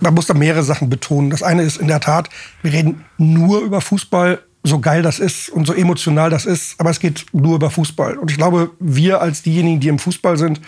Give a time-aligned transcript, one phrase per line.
[0.00, 1.30] man muss da mehrere Sachen betonen.
[1.30, 2.28] Das eine ist in der Tat,
[2.62, 6.90] wir reden nur über Fußball, so geil das ist und so emotional das ist, aber
[6.90, 8.18] es geht nur über Fußball.
[8.18, 10.60] Und ich glaube, wir als diejenigen, die im Fußball sind,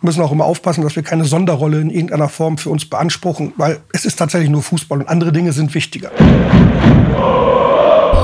[0.00, 3.80] müssen auch immer aufpassen, dass wir keine Sonderrolle in irgendeiner Form für uns beanspruchen, weil
[3.92, 6.10] es ist tatsächlich nur Fußball und andere Dinge sind wichtiger.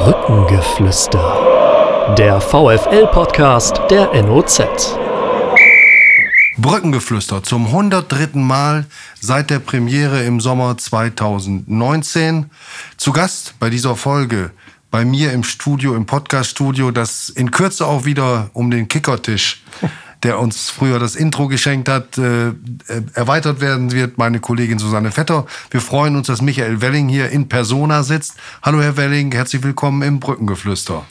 [0.05, 2.15] Brückengeflüster.
[2.19, 5.00] Der VFL-Podcast der NOZ.
[6.61, 8.31] Brückengeflüster zum 103.
[8.35, 8.85] Mal
[9.19, 12.51] seit der Premiere im Sommer 2019.
[12.99, 14.51] Zu Gast bei dieser Folge
[14.91, 19.63] bei mir im Studio, im Podcast-Studio, das in Kürze auch wieder um den Kickertisch,
[20.23, 22.53] der uns früher das Intro geschenkt hat, äh,
[23.15, 24.19] erweitert werden wird.
[24.19, 25.47] Meine Kollegin Susanne Vetter.
[25.71, 28.35] Wir freuen uns, dass Michael Welling hier in Persona sitzt.
[28.63, 31.07] Hallo Herr Welling, herzlich willkommen im Brückengeflüster.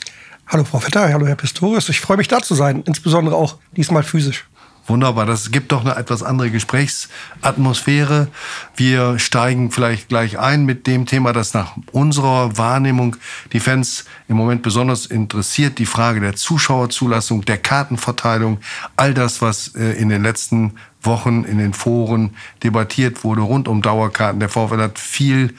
[0.46, 1.88] Hallo Frau Vetter, hallo Herr Pistorius.
[1.88, 4.46] Ich freue mich da zu sein, insbesondere auch diesmal physisch.
[4.90, 8.26] Wunderbar, das gibt doch eine etwas andere Gesprächsatmosphäre.
[8.74, 13.14] Wir steigen vielleicht gleich ein mit dem Thema, das nach unserer Wahrnehmung
[13.52, 18.58] die Fans im Moment besonders interessiert, die Frage der Zuschauerzulassung, der Kartenverteilung,
[18.96, 23.82] all das, was äh, in den letzten Wochen in den Foren debattiert wurde rund um
[23.82, 24.40] Dauerkarten.
[24.40, 25.54] Der VfL hat viel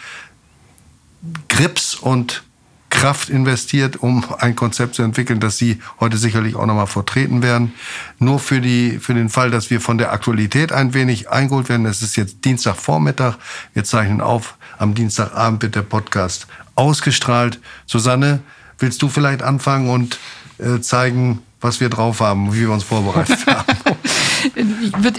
[1.47, 2.43] Grips und
[2.91, 7.73] Kraft investiert, um ein Konzept zu entwickeln, das Sie heute sicherlich auch nochmal vertreten werden.
[8.19, 11.87] Nur für, die, für den Fall, dass wir von der Aktualität ein wenig eingeholt werden.
[11.87, 13.37] Es ist jetzt Dienstagvormittag.
[13.73, 14.55] Wir zeichnen auf.
[14.77, 17.59] Am Dienstagabend wird der Podcast ausgestrahlt.
[17.87, 18.41] Susanne,
[18.77, 20.19] willst du vielleicht anfangen und
[20.59, 23.65] äh, zeigen, was wir drauf haben, wie wir uns vorbereitet haben?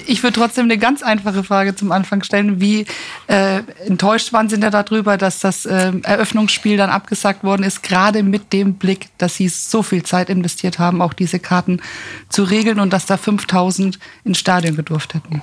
[0.06, 2.60] Ich würde trotzdem eine ganz einfache Frage zum Anfang stellen.
[2.60, 2.86] Wie
[3.26, 8.22] äh, enttäuscht waren Sie denn darüber, dass das äh, Eröffnungsspiel dann abgesagt worden ist, gerade
[8.22, 11.80] mit dem Blick, dass Sie so viel Zeit investiert haben, auch diese Karten
[12.28, 15.42] zu regeln und dass da 5000 ins Stadion gedurft hätten?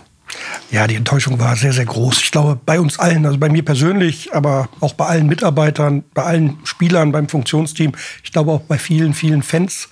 [0.71, 2.21] Ja, die Enttäuschung war sehr, sehr groß.
[2.21, 6.23] Ich glaube, bei uns allen, also bei mir persönlich, aber auch bei allen Mitarbeitern, bei
[6.23, 9.89] allen Spielern, beim Funktionsteam, ich glaube auch bei vielen, vielen Fans.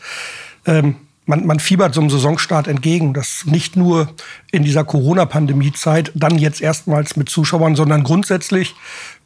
[0.66, 0.96] Ähm,
[1.28, 4.10] man, man fiebert so einem Saisonstart entgegen, dass nicht nur
[4.52, 8.76] in dieser Corona-Pandemie-Zeit dann jetzt erstmals mit Zuschauern, sondern grundsätzlich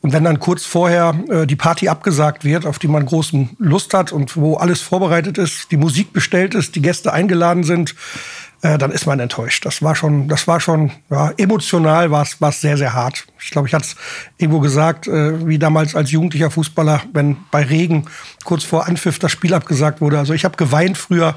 [0.01, 3.93] und wenn dann kurz vorher äh, die Party abgesagt wird, auf die man großen Lust
[3.93, 7.95] hat und wo alles vorbereitet ist, die Musik bestellt ist, die Gäste eingeladen sind,
[8.63, 9.63] äh, dann ist man enttäuscht.
[9.65, 13.27] Das war schon, das war schon ja, emotional war es sehr sehr hart.
[13.39, 13.95] Ich glaube, ich hatte es
[14.39, 18.05] irgendwo gesagt, äh, wie damals als jugendlicher Fußballer, wenn bei Regen
[18.43, 20.17] kurz vor Anpfiff das Spiel abgesagt wurde.
[20.17, 21.35] Also ich habe geweint früher,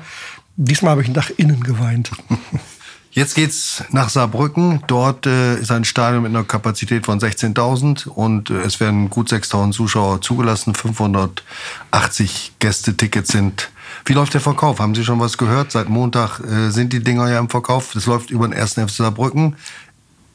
[0.56, 2.10] Diesmal habe ich nach innen geweint.
[3.10, 4.82] Jetzt geht's nach Saarbrücken.
[4.88, 9.32] Dort äh, ist ein Stadion mit einer Kapazität von 16.000 und äh, es werden gut
[9.32, 10.74] 6.000 Zuschauer zugelassen.
[10.74, 13.70] 580 Gästetickets sind.
[14.04, 14.80] Wie läuft der Verkauf?
[14.80, 15.70] Haben Sie schon was gehört?
[15.70, 17.92] Seit Montag äh, sind die Dinger ja im Verkauf.
[17.94, 18.74] Das läuft über den 1.
[18.74, 19.54] FC Saarbrücken.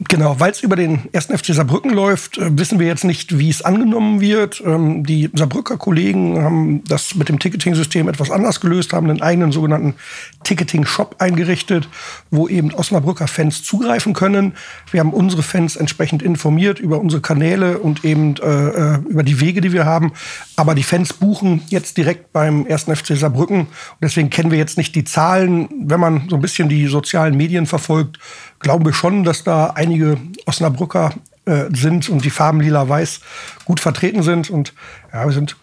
[0.08, 3.50] Genau, weil es über den ersten FC Saarbrücken läuft, äh, wissen wir jetzt nicht, wie
[3.50, 4.62] es angenommen wird.
[4.64, 9.52] Ähm, die Saarbrücker Kollegen haben das mit dem Ticketing-System etwas anders gelöst, haben einen eigenen
[9.52, 9.94] sogenannten
[10.42, 11.86] Ticketing-Shop eingerichtet,
[12.30, 14.54] wo eben Osnabrücker Fans zugreifen können.
[14.90, 19.40] Wir haben unsere Fans entsprechend informiert über unsere Kanäle und eben äh, äh über die
[19.40, 20.12] Wege, die wir haben.
[20.56, 23.60] Aber die Fans buchen jetzt direkt beim ersten FC Saarbrücken.
[23.60, 23.68] Und
[24.00, 25.68] deswegen kennen wir jetzt nicht die Zahlen.
[25.78, 28.18] Wenn man so ein bisschen die sozialen Medien verfolgt,
[28.60, 31.12] glauben wir schon, dass da einige Osnabrücker
[31.46, 33.20] äh, sind und die Farben lila-weiß
[33.64, 34.50] gut vertreten sind.
[34.50, 34.72] Und
[35.12, 35.56] ja, wir sind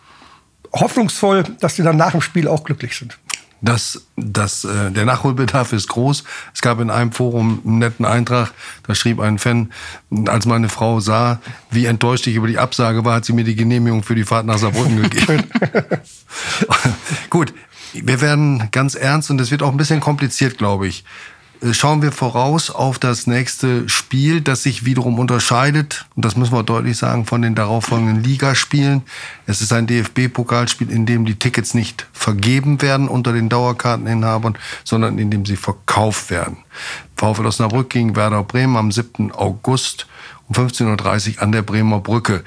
[0.74, 3.18] hoffnungsvoll, dass die dann nach dem Spiel auch glücklich sind.
[3.60, 6.24] Das, das, äh, der Nachholbedarf ist groß.
[6.54, 8.52] Es gab in einem Forum einen netten Eintrag,
[8.86, 9.72] da schrieb ein Fan,
[10.28, 11.40] als meine Frau sah,
[11.72, 14.46] wie enttäuscht ich über die Absage war, hat sie mir die Genehmigung für die Fahrt
[14.46, 15.46] nach Saarbrücken gegeben.
[17.32, 17.52] Gut,
[17.94, 21.04] wir werden ganz ernst und es wird auch ein bisschen kompliziert, glaube ich.
[21.62, 26.54] Äh, schauen wir voraus auf das nächste Spiel, das sich wiederum unterscheidet, und das müssen
[26.54, 29.02] wir deutlich sagen, von den darauffolgenden Ligaspielen.
[29.46, 35.18] Es ist ein DFB-Pokalspiel, in dem die Tickets nicht vergeben werden unter den Dauerkarteninhabern, sondern
[35.18, 36.58] in dem sie verkauft werden.
[37.16, 39.32] VfL Osnabrück gegen Werder Bremen am 7.
[39.32, 40.08] August
[40.48, 42.44] um 15.30 Uhr an der Bremer Brücke.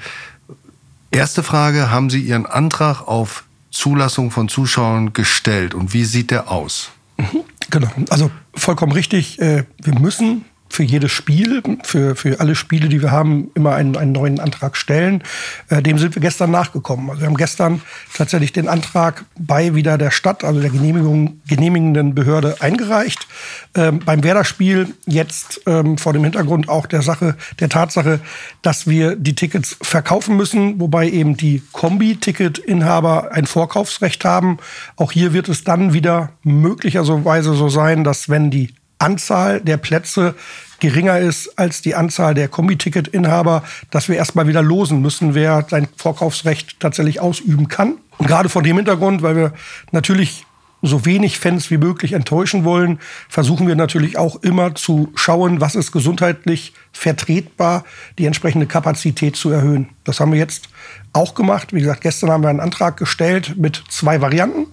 [1.11, 6.49] Erste Frage, haben Sie Ihren Antrag auf Zulassung von Zuschauern gestellt und wie sieht der
[6.49, 6.91] aus?
[7.17, 7.43] Mhm.
[7.71, 9.39] Genau, also vollkommen richtig.
[9.39, 13.97] Äh, wir müssen für jedes Spiel, für, für alle Spiele, die wir haben, immer einen,
[13.97, 15.23] einen neuen Antrag stellen.
[15.69, 17.09] Äh, dem sind wir gestern nachgekommen.
[17.09, 17.81] Also wir haben gestern
[18.15, 23.27] tatsächlich den Antrag bei wieder der Stadt, also der Genehmigung, genehmigenden Behörde eingereicht.
[23.75, 28.19] Ähm, beim Werder-Spiel jetzt ähm, vor dem Hintergrund auch der Sache, der Tatsache,
[28.61, 34.57] dass wir die Tickets verkaufen müssen, wobei eben die Kombi-Ticket-Inhaber ein Vorkaufsrecht haben.
[34.95, 40.35] Auch hier wird es dann wieder möglicherweise so sein, dass wenn die Anzahl der Plätze
[40.79, 45.87] geringer ist als die Anzahl der Kombi-Ticket-Inhaber, dass wir erstmal wieder losen müssen, wer sein
[45.95, 47.97] Vorkaufsrecht tatsächlich ausüben kann.
[48.17, 49.53] Und gerade vor dem Hintergrund, weil wir
[49.91, 50.45] natürlich
[50.81, 52.99] so wenig Fans wie möglich enttäuschen wollen,
[53.29, 57.85] versuchen wir natürlich auch immer zu schauen, was ist gesundheitlich vertretbar,
[58.17, 59.89] die entsprechende Kapazität zu erhöhen.
[60.03, 60.69] Das haben wir jetzt
[61.13, 61.73] auch gemacht.
[61.73, 64.67] Wie gesagt, gestern haben wir einen Antrag gestellt mit zwei Varianten.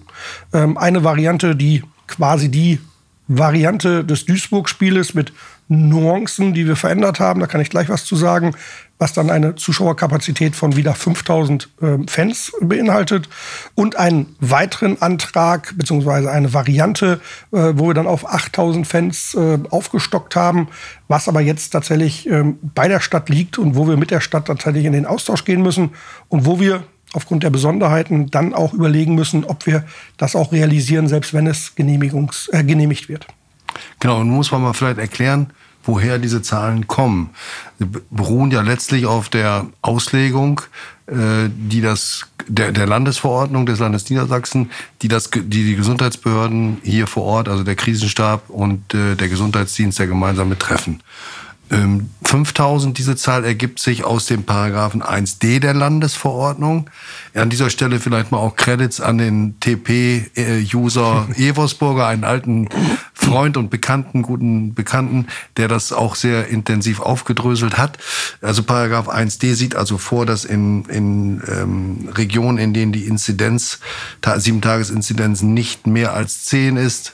[0.53, 2.79] Ähm, eine Variante, die quasi die
[3.29, 5.31] Variante des Duisburg-Spieles mit
[5.67, 7.39] Nuancen, die wir verändert haben.
[7.39, 8.55] Da kann ich gleich was zu sagen,
[8.97, 13.29] was dann eine Zuschauerkapazität von wieder 5000 äh, Fans beinhaltet.
[13.75, 17.21] Und einen weiteren Antrag beziehungsweise eine Variante,
[17.51, 20.67] äh, wo wir dann auf 8000 Fans äh, aufgestockt haben,
[21.07, 24.47] was aber jetzt tatsächlich ähm, bei der Stadt liegt und wo wir mit der Stadt
[24.47, 25.91] tatsächlich in den Austausch gehen müssen
[26.29, 26.83] und wo wir
[27.13, 29.83] aufgrund der Besonderheiten dann auch überlegen müssen, ob wir
[30.17, 33.27] das auch realisieren, selbst wenn es Genehmigungs, äh, genehmigt wird.
[33.99, 35.51] Genau, und muss man mal vielleicht erklären,
[35.83, 37.31] woher diese Zahlen kommen.
[37.79, 40.61] Sie beruhen ja letztlich auf der Auslegung,
[41.07, 44.71] äh, die das der, der Landesverordnung des Landes Niedersachsen,
[45.01, 49.99] die das die, die Gesundheitsbehörden hier vor Ort, also der Krisenstab und äh, der Gesundheitsdienst,
[49.99, 51.01] der gemeinsam betreffen.
[51.69, 56.89] 5000, ähm, diese Zahl ergibt sich aus dem Paragraphen 1d der Landesverordnung.
[57.35, 62.69] An dieser Stelle vielleicht mal auch Credits an den TP-User Eversburger, einen alten
[63.13, 65.27] Freund und Bekannten, guten Bekannten,
[65.57, 67.99] der das auch sehr intensiv aufgedröselt hat.
[68.41, 73.79] Also Paragraph 1d sieht also vor, dass in, in ähm, Regionen, in denen die Inzidenz,
[74.25, 77.13] Sieben-Tages-Inzidenz nicht mehr als 10 ist,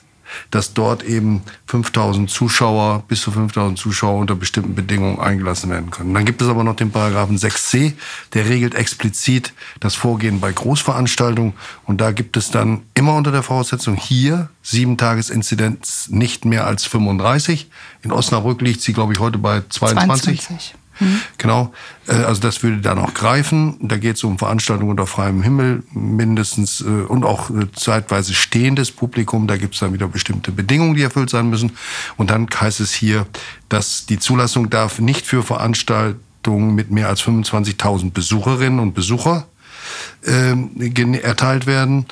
[0.52, 6.14] dass dort eben 5000 Zuschauer, bis zu 5000 Zuschauer unter bestimmten Bedingungen eingelassen werden können.
[6.14, 7.94] Dann gibt es aber noch den Paragraphen 6c,
[8.34, 11.54] der regelt explizit das Vorgehen bei Großveranstaltungen.
[11.86, 16.86] Und da gibt es dann immer unter der Voraussetzung hier sieben Tagesinzidenz nicht mehr als
[16.86, 17.70] 35.
[18.04, 20.42] In Osnabrück liegt sie, glaube ich, heute bei 22.
[20.42, 20.76] 22.
[21.00, 21.22] Mhm.
[21.38, 21.74] Genau,
[22.08, 23.78] äh, also das würde dann auch greifen.
[23.82, 28.92] Da geht es um Veranstaltungen unter freiem Himmel mindestens äh, und auch äh, zeitweise stehendes
[28.92, 29.48] Publikum.
[29.48, 31.72] Da gibt es dann wieder bestimmte Bedingungen, die erfüllt sein müssen.
[32.18, 33.26] Und dann heißt es hier,
[33.70, 39.48] dass die Zulassung darf nicht für Veranstaltungen mit mehr als 25.000 Besucherinnen und Besucher
[40.26, 40.72] ähm,
[41.22, 42.06] erteilt werden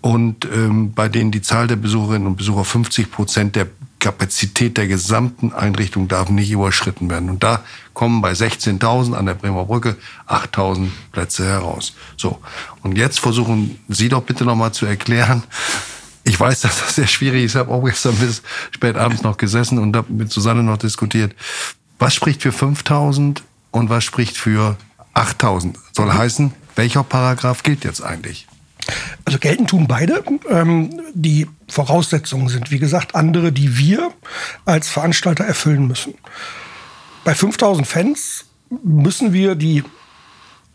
[0.00, 3.68] und ähm, bei denen die Zahl der Besucherinnen und Besucher 50 Prozent der
[4.02, 7.30] Kapazität der gesamten Einrichtung darf nicht überschritten werden.
[7.30, 7.60] Und da
[7.94, 9.96] kommen bei 16.000 an der Bremer Brücke
[10.28, 11.94] 8.000 Plätze heraus.
[12.16, 12.40] So.
[12.82, 15.44] Und jetzt versuchen Sie doch bitte nochmal zu erklären,
[16.24, 17.52] ich weiß, dass das sehr schwierig ist.
[17.52, 21.34] Ich habe auch gestern bis spät abends noch gesessen und habe mit Susanne noch diskutiert.
[22.00, 24.76] Was spricht für 5000 und was spricht für
[25.14, 25.78] 8000?
[25.92, 28.48] Soll heißen, welcher Paragraph gilt jetzt eigentlich?
[29.24, 30.24] Also gelten tun beide.
[30.48, 34.12] Ähm, die Voraussetzungen sind, wie gesagt, andere, die wir
[34.64, 36.14] als Veranstalter erfüllen müssen.
[37.24, 38.46] Bei 5000 Fans
[38.82, 39.84] müssen wir die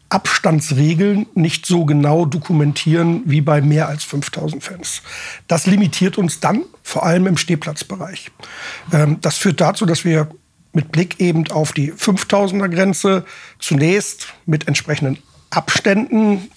[0.10, 5.02] Abstandsregeln nicht so genau dokumentieren wie bei mehr als 5000 Fans.
[5.48, 8.32] Das limitiert uns dann vor allem im Stehplatzbereich.
[8.94, 10.30] Ähm, das führt dazu, dass wir
[10.72, 13.26] mit Blick eben auf die 5000er Grenze
[13.60, 15.18] zunächst mit entsprechenden
[15.50, 16.50] Abständen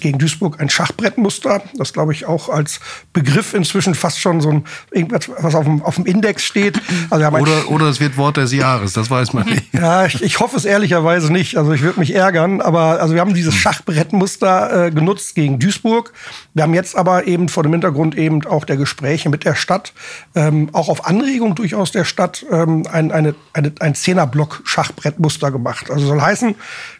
[0.00, 1.62] gegen Duisburg ein Schachbrettmuster.
[1.74, 2.80] Das glaube ich auch als
[3.12, 6.80] Begriff inzwischen fast schon so ein irgendwas, was auf dem, auf dem Index steht.
[7.10, 9.72] Also oder, oder es wird Wort des Jahres, das weiß man nicht.
[9.72, 11.56] Ja, ich, ich hoffe es ehrlicherweise nicht.
[11.56, 16.12] Also ich würde mich ärgern, aber also wir haben dieses Schachbrettmuster äh, genutzt gegen Duisburg.
[16.54, 19.92] Wir haben jetzt aber eben vor dem Hintergrund eben auch der Gespräche mit der Stadt,
[20.34, 25.90] ähm, auch auf Anregung durchaus der Stadt, ähm, ein, eine, eine, ein Zehnerblock Schachbrettmuster gemacht.
[25.90, 26.54] Also soll heißen,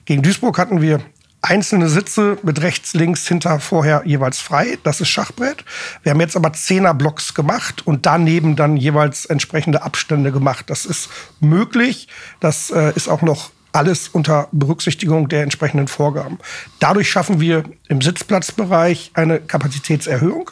[0.04, 1.00] gegen Duisburg hatten wir
[1.42, 4.78] einzelne Sitze mit rechts, links, hinter, vorher jeweils frei.
[4.82, 5.64] Das ist Schachbrett.
[6.02, 10.68] Wir haben jetzt aber Zehner-Blocks gemacht und daneben dann jeweils entsprechende Abstände gemacht.
[10.68, 11.08] Das ist
[11.40, 12.08] möglich.
[12.40, 16.38] Das äh, ist auch noch alles unter Berücksichtigung der entsprechenden Vorgaben.
[16.80, 20.50] Dadurch schaffen wir im Sitzplatzbereich eine Kapazitätserhöhung.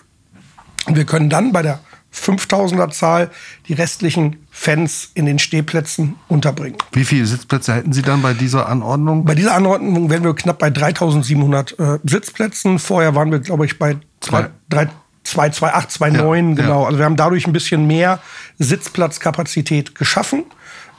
[0.87, 1.81] Und wir können dann bei der
[2.16, 3.30] 5000er Zahl
[3.68, 6.78] die restlichen Fans in den Stehplätzen unterbringen.
[6.92, 9.25] Wie viele Sitzplätze hätten Sie dann bei dieser Anordnung?
[9.25, 12.78] Bei dieser Anordnung wären wir knapp bei 3700 äh, Sitzplätzen.
[12.78, 16.82] Vorher waren wir, glaube ich, bei 228, 29, ja, genau.
[16.82, 16.87] Ja.
[16.87, 18.20] Also wir haben dadurch ein bisschen mehr
[18.58, 20.44] Sitzplatzkapazität geschaffen.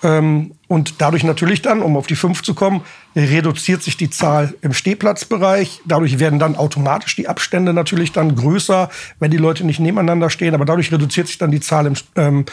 [0.03, 2.81] Ähm, und dadurch natürlich dann, um auf die fünf zu kommen,
[3.15, 5.81] reduziert sich die Zahl im Stehplatzbereich.
[5.85, 8.89] Dadurch werden dann automatisch die Abstände natürlich dann größer,
[9.19, 10.53] wenn die Leute nicht nebeneinander stehen.
[10.53, 12.45] Aber dadurch reduziert sich dann die Zahl im ähm,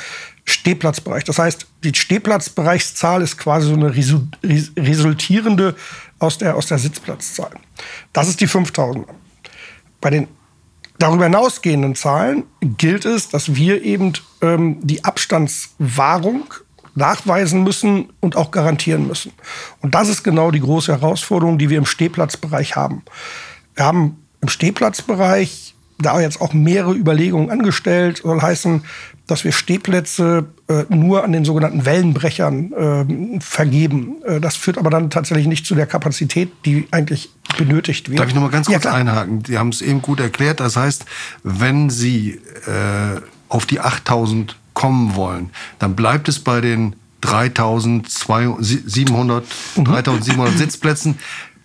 [0.44, 1.24] Stehplatzbereich.
[1.24, 5.74] Das heißt, die Stehplatzbereichszahl ist quasi so eine resultierende
[6.18, 7.50] aus der, aus der Sitzplatzzahl.
[8.12, 9.06] Das ist die 5000.
[10.00, 10.28] Bei den
[10.98, 16.54] darüber hinausgehenden Zahlen gilt es, dass wir eben ähm, die Abstandswahrung
[16.94, 19.32] nachweisen müssen und auch garantieren müssen.
[19.80, 23.02] Und das ist genau die große Herausforderung, die wir im Stehplatzbereich haben.
[23.74, 28.20] Wir haben im Stehplatzbereich da jetzt auch mehrere Überlegungen angestellt.
[28.22, 28.84] Soll heißen,
[29.26, 34.16] dass wir Stehplätze äh, nur an den sogenannten Wellenbrechern äh, vergeben.
[34.24, 38.20] Äh, das führt aber dann tatsächlich nicht zu der Kapazität, die eigentlich benötigt wird.
[38.20, 39.44] Darf ich noch mal ganz kurz ja, einhaken?
[39.46, 40.60] Sie haben es eben gut erklärt.
[40.60, 41.06] Das heißt,
[41.42, 49.44] wenn Sie äh, auf die 8000 kommen wollen, dann bleibt es bei den 3700,
[49.76, 50.58] 3700 mhm.
[50.58, 51.18] Sitzplätzen.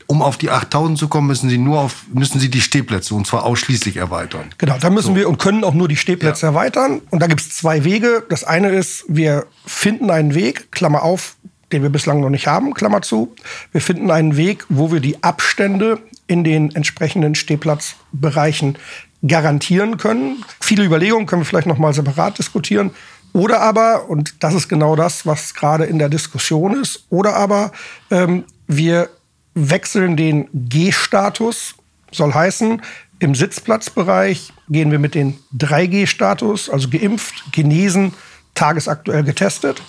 [0.08, 3.28] Um auf die 8000 zu kommen, müssen Sie nur auf, müssen Sie die Stehplätze und
[3.28, 4.46] zwar ausschließlich erweitern.
[4.58, 5.16] Genau, da müssen so.
[5.16, 6.52] wir und können auch nur die Stehplätze ja.
[6.52, 7.02] erweitern.
[7.12, 8.24] Und da gibt es zwei Wege.
[8.28, 11.36] Das eine ist, wir finden einen Weg, Klammer auf,
[11.72, 13.36] den wir bislang noch nicht haben, Klammer zu.
[13.72, 18.80] Wir finden einen Weg, wo wir die Abstände in den entsprechenden Stehplatzbereichen
[19.26, 20.44] garantieren können.
[20.62, 22.92] Viele Überlegungen können wir vielleicht noch mal separat diskutieren.
[23.34, 27.72] Oder aber, und das ist genau das, was gerade in der Diskussion ist, oder aber
[28.10, 29.10] ähm, wir
[29.54, 31.76] wechseln den G-Status,
[32.12, 32.82] soll heißen,
[33.20, 38.14] im Sitzplatzbereich gehen wir mit dem 3G-Status, also geimpft, genesen,
[38.56, 39.82] tagesaktuell getestet.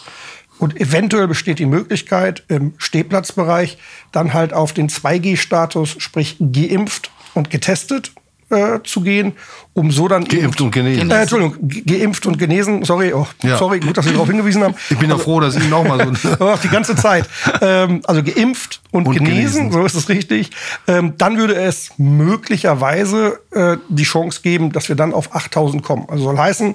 [0.58, 3.78] Und eventuell besteht die Möglichkeit, im Stehplatzbereich
[4.12, 8.12] dann halt auf den 2G-Status, sprich geimpft und getestet
[8.50, 9.33] äh, zu gehen,
[9.73, 11.11] um so dann geimpft und genesen.
[11.11, 12.85] Äh, Entschuldigung, geimpft und genesen.
[12.85, 13.57] Sorry, oh, ja.
[13.57, 14.75] sorry, gut, dass Sie darauf hingewiesen haben.
[14.90, 17.28] Ich bin ja also, froh, dass Ihnen auch mal so die ganze Zeit.
[17.61, 20.50] Ähm, also geimpft und, und genesen, genesen, so ist es richtig.
[20.87, 26.07] Ähm, dann würde es möglicherweise äh, die Chance geben, dass wir dann auf 8000 kommen.
[26.09, 26.75] Also soll heißen,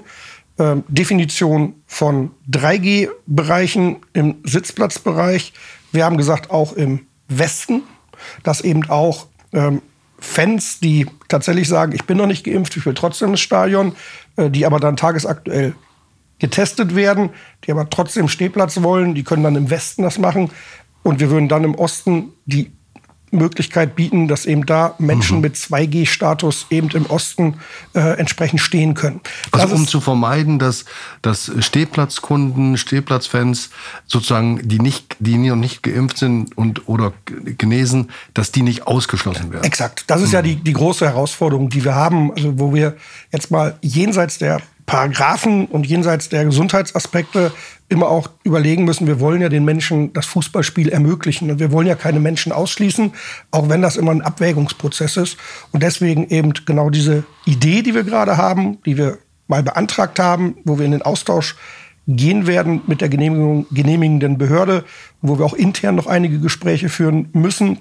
[0.58, 5.54] äh, Definition von 3G-Bereichen im Sitzplatzbereich.
[5.92, 7.84] Wir haben gesagt, auch im Westen,
[8.44, 9.82] dass eben auch ähm,
[10.20, 13.96] Fans, die tatsächlich sagen, ich bin noch nicht geimpft, ich will trotzdem ins Stadion,
[14.38, 15.76] äh, die aber dann tagesaktuell
[16.40, 17.30] getestet werden,
[17.66, 20.52] die aber trotzdem Stehplatz wollen, die können dann im Westen das machen.
[21.04, 22.72] Und wir würden dann im Osten die
[23.36, 25.42] Möglichkeit bieten, dass eben da Menschen mhm.
[25.42, 27.56] mit 2G-Status eben im Osten
[27.94, 29.22] äh, entsprechend stehen können.
[29.52, 30.86] Also das um zu vermeiden, dass,
[31.22, 33.70] dass Stehplatzkunden, Stehplatzfans
[34.08, 39.52] sozusagen, die nicht, die noch nicht geimpft sind und oder genesen, dass die nicht ausgeschlossen
[39.52, 39.64] werden.
[39.64, 40.06] Exakt.
[40.08, 40.34] Das ist mhm.
[40.34, 42.96] ja die, die große Herausforderung, die wir haben, also wo wir
[43.32, 47.52] jetzt mal jenseits der Paragraphen und jenseits der Gesundheitsaspekte
[47.90, 51.88] immer auch überlegen müssen, wir wollen ja den Menschen das Fußballspiel ermöglichen und wir wollen
[51.88, 53.14] ja keine Menschen ausschließen,
[53.52, 55.38] auch wenn das immer ein Abwägungsprozess ist.
[55.72, 60.58] Und deswegen eben genau diese Idee, die wir gerade haben, die wir mal beantragt haben,
[60.66, 61.56] wo wir in den Austausch
[62.08, 64.84] gehen werden mit der genehmigenden Behörde,
[65.22, 67.80] wo wir auch intern noch einige Gespräche führen müssen,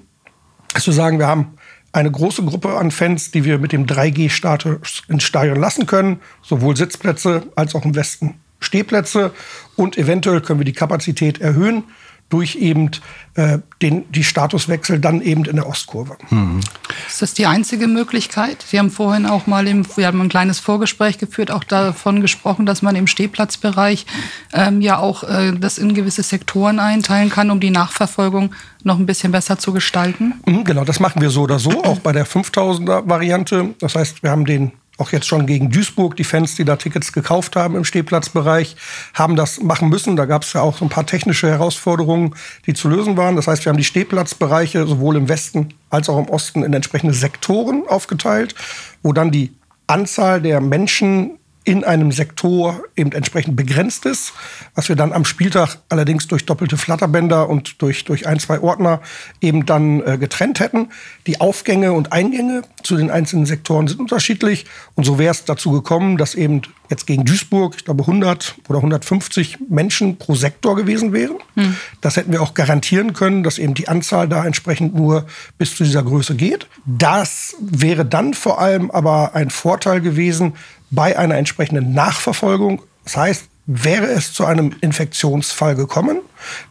[0.79, 1.53] zu sagen, wir haben
[1.95, 6.75] eine große Gruppe an Fans, die wir mit dem 3G-Status ins Stadion lassen können, sowohl
[6.75, 9.31] Sitzplätze als auch im Westen Stehplätze.
[9.77, 11.85] Und eventuell können wir die Kapazität erhöhen
[12.29, 12.91] durch eben
[13.35, 16.17] äh, den die Statuswechsel dann eben in der Ostkurve.
[16.31, 16.61] Mhm.
[17.07, 18.63] Ist das die einzige Möglichkeit?
[18.67, 22.65] Sie haben vorhin auch mal im, wir haben ein kleines Vorgespräch geführt, auch davon gesprochen,
[22.65, 24.05] dass man im Stehplatzbereich
[24.53, 29.05] ähm, ja auch äh, das in gewisse Sektoren einteilen kann, um die Nachverfolgung noch ein
[29.05, 30.33] bisschen besser zu gestalten.
[30.45, 33.75] Mhm, genau, das machen wir so oder so, auch bei der 5000er Variante.
[33.79, 37.11] Das heißt, wir haben den auch jetzt schon gegen Duisburg, die Fans, die da Tickets
[37.11, 38.75] gekauft haben im Stehplatzbereich,
[39.13, 40.15] haben das machen müssen.
[40.15, 42.35] Da gab es ja auch so ein paar technische Herausforderungen,
[42.65, 43.35] die zu lösen waren.
[43.35, 47.13] Das heißt, wir haben die Stehplatzbereiche sowohl im Westen als auch im Osten in entsprechende
[47.13, 48.55] Sektoren aufgeteilt,
[49.03, 49.53] wo dann die
[49.87, 54.33] Anzahl der Menschen in einem Sektor eben entsprechend begrenzt ist,
[54.75, 59.01] was wir dann am Spieltag allerdings durch doppelte Flatterbänder und durch, durch ein, zwei Ordner
[59.41, 60.89] eben dann äh, getrennt hätten.
[61.25, 65.71] Die Aufgänge und Eingänge zu den einzelnen Sektoren sind unterschiedlich und so wäre es dazu
[65.71, 71.13] gekommen, dass eben jetzt gegen Duisburg, ich glaube 100 oder 150 Menschen pro Sektor gewesen
[71.13, 71.37] wären.
[71.55, 71.75] Hm.
[72.01, 75.25] Das hätten wir auch garantieren können, dass eben die Anzahl da entsprechend nur
[75.57, 76.67] bis zu dieser Größe geht.
[76.85, 80.53] Das wäre dann vor allem aber ein Vorteil gewesen,
[80.91, 82.81] bei einer entsprechenden Nachverfolgung.
[83.03, 86.19] Das heißt, wäre es zu einem Infektionsfall gekommen,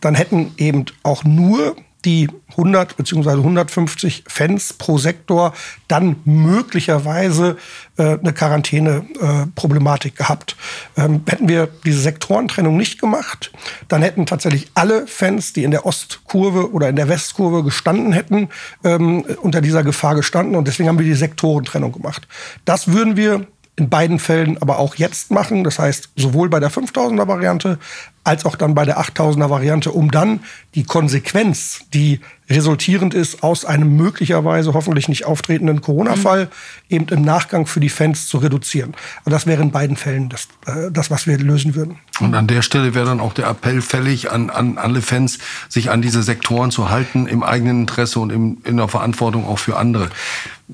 [0.01, 3.31] dann hätten eben auch nur die 100 bzw.
[3.31, 5.55] 150 Fans pro Sektor
[5.89, 7.57] dann möglicherweise
[7.97, 10.57] äh, eine Quarantäne-Problematik äh, gehabt.
[10.97, 13.53] Ähm, hätten wir diese Sektorentrennung nicht gemacht,
[13.89, 18.49] dann hätten tatsächlich alle Fans, die in der Ostkurve oder in der Westkurve gestanden hätten,
[18.85, 20.57] ähm, unter dieser Gefahr gestanden.
[20.57, 22.29] Und deswegen haben wir die Sektorentrennung gemacht.
[22.65, 25.65] Das würden wir in beiden Fällen aber auch jetzt machen.
[25.65, 27.79] Das heißt, sowohl bei der 5000er Variante
[28.25, 30.41] als auch dann bei der 8000er Variante, um dann
[30.75, 36.49] die Konsequenz, die resultierend ist aus einem möglicherweise hoffentlich nicht auftretenden Corona-Fall, mhm.
[36.89, 38.95] eben im Nachgang für die Fans zu reduzieren.
[39.25, 41.99] Und das wäre in beiden Fällen das, äh, das was wir lösen würden.
[42.21, 45.39] Und an der Stelle wäre dann auch der Appell fällig an, an alle Fans,
[45.69, 49.59] sich an diese Sektoren zu halten, im eigenen Interesse und im, in der Verantwortung auch
[49.59, 50.11] für andere.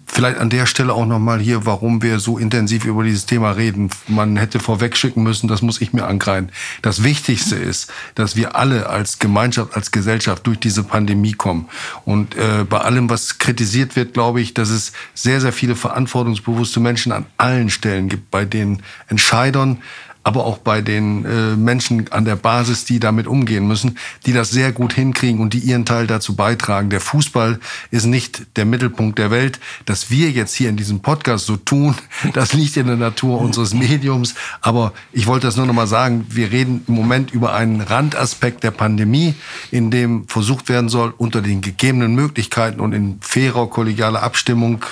[0.06, 3.90] Vielleicht an der Stelle auch nochmal hier, warum wir so intensiv über dieses Thema reden.
[4.06, 6.50] Man hätte vorwegschicken müssen, das muss ich mir angreifen.
[6.80, 11.68] Das Wichtigste ist, dass wir alle als Gemeinschaft, als Gesellschaft durch diese Pandemie kommen.
[12.04, 16.80] Und äh, bei allem, was kritisiert wird, glaube ich, dass es sehr, sehr viele verantwortungsbewusste
[16.80, 19.82] Menschen an allen Stellen gibt, bei den Entscheidern,
[20.22, 23.96] aber auch bei den äh, Menschen an der Basis, die damit umgehen müssen,
[24.26, 26.90] die das sehr gut hinkriegen und die ihren Teil dazu beitragen.
[26.90, 27.58] Der Fußball
[27.90, 29.58] ist nicht der Mittelpunkt der Welt.
[29.86, 31.94] Dass wir jetzt hier in diesem Podcast so tun,
[32.34, 34.34] das liegt in der Natur unseres Mediums.
[34.60, 36.26] Aber ich wollte das nur noch mal sagen.
[36.28, 39.34] Wir reden im Moment über einen Randaspekt der Pandemie,
[39.70, 44.84] in dem versucht werden soll, unter den gegebenen Möglichkeiten und in fairer kollegialer Abstimmung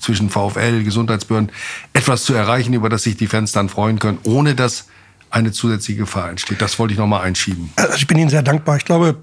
[0.00, 1.50] zwischen VfL, Gesundheitsbehörden
[1.94, 4.75] etwas zu erreichen, über das sich die Fans dann freuen können, ohne dass
[5.30, 6.60] eine zusätzliche Gefahr entsteht.
[6.60, 7.70] Das wollte ich noch mal einschieben.
[7.76, 8.76] Also ich bin Ihnen sehr dankbar.
[8.76, 9.16] Ich glaube,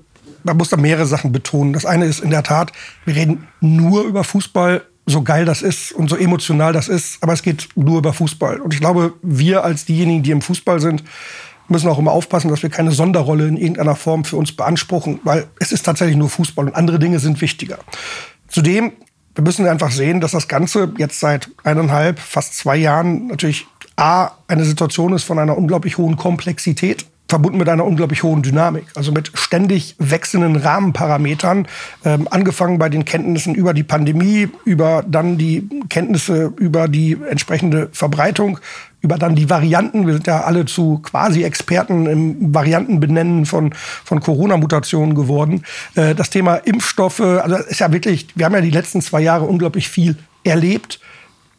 [0.44, 1.74] man muss da mehrere Sachen betonen.
[1.74, 2.72] Das eine ist in der Tat,
[3.06, 7.34] wir reden nur über Fußball, so geil das ist und so emotional das ist, aber
[7.34, 8.62] es geht nur über Fußball.
[8.62, 11.04] Und ich glaube, wir als diejenigen, die im Fußball sind,
[11.68, 15.48] müssen auch immer aufpassen, dass wir keine Sonderrolle in irgendeiner Form für uns beanspruchen, weil
[15.60, 17.80] es ist tatsächlich nur Fußball und andere Dinge sind wichtiger.
[18.48, 18.94] Zudem,
[19.36, 24.32] wir müssen einfach sehen, dass das Ganze jetzt seit eineinhalb, fast zwei Jahren natürlich A,
[24.48, 29.12] eine Situation ist von einer unglaublich hohen Komplexität verbunden mit einer unglaublich hohen Dynamik, also
[29.12, 31.68] mit ständig wechselnden Rahmenparametern,
[32.06, 37.90] ähm, angefangen bei den Kenntnissen über die Pandemie, über dann die Kenntnisse über die entsprechende
[37.92, 38.60] Verbreitung,
[39.02, 40.06] über dann die Varianten.
[40.06, 43.74] Wir sind ja alle zu quasi Experten im Variantenbenennen von,
[44.06, 45.64] von Corona-Mutationen geworden.
[45.96, 49.46] Äh, das Thema Impfstoffe, also ist ja wirklich, wir haben ja die letzten zwei Jahre
[49.46, 51.00] unglaublich viel erlebt,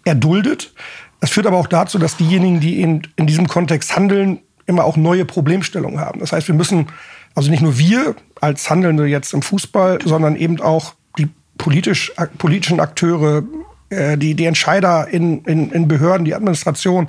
[0.05, 0.73] erduldet.
[1.21, 4.97] Das führt aber auch dazu, dass diejenigen, die in, in diesem Kontext handeln, immer auch
[4.97, 6.21] neue Problemstellungen haben.
[6.21, 6.87] Das heißt, wir müssen,
[7.35, 11.29] also nicht nur wir als Handelnde jetzt im Fußball, sondern eben auch die
[11.59, 13.43] politisch, politischen Akteure,
[13.91, 17.09] äh, die, die Entscheider in, in, in Behörden, die Administration,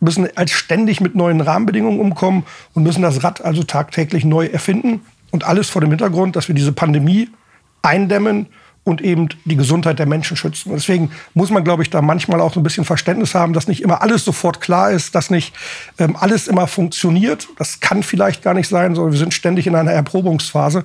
[0.00, 5.00] müssen als ständig mit neuen Rahmenbedingungen umkommen und müssen das Rad also tagtäglich neu erfinden.
[5.30, 7.28] Und alles vor dem Hintergrund, dass wir diese Pandemie
[7.82, 8.46] eindämmen
[8.86, 10.70] und eben die Gesundheit der Menschen schützen.
[10.70, 13.66] Und deswegen muss man, glaube ich, da manchmal auch so ein bisschen Verständnis haben, dass
[13.66, 15.52] nicht immer alles sofort klar ist, dass nicht
[15.98, 17.48] ähm, alles immer funktioniert.
[17.58, 20.84] Das kann vielleicht gar nicht sein, sondern wir sind ständig in einer Erprobungsphase.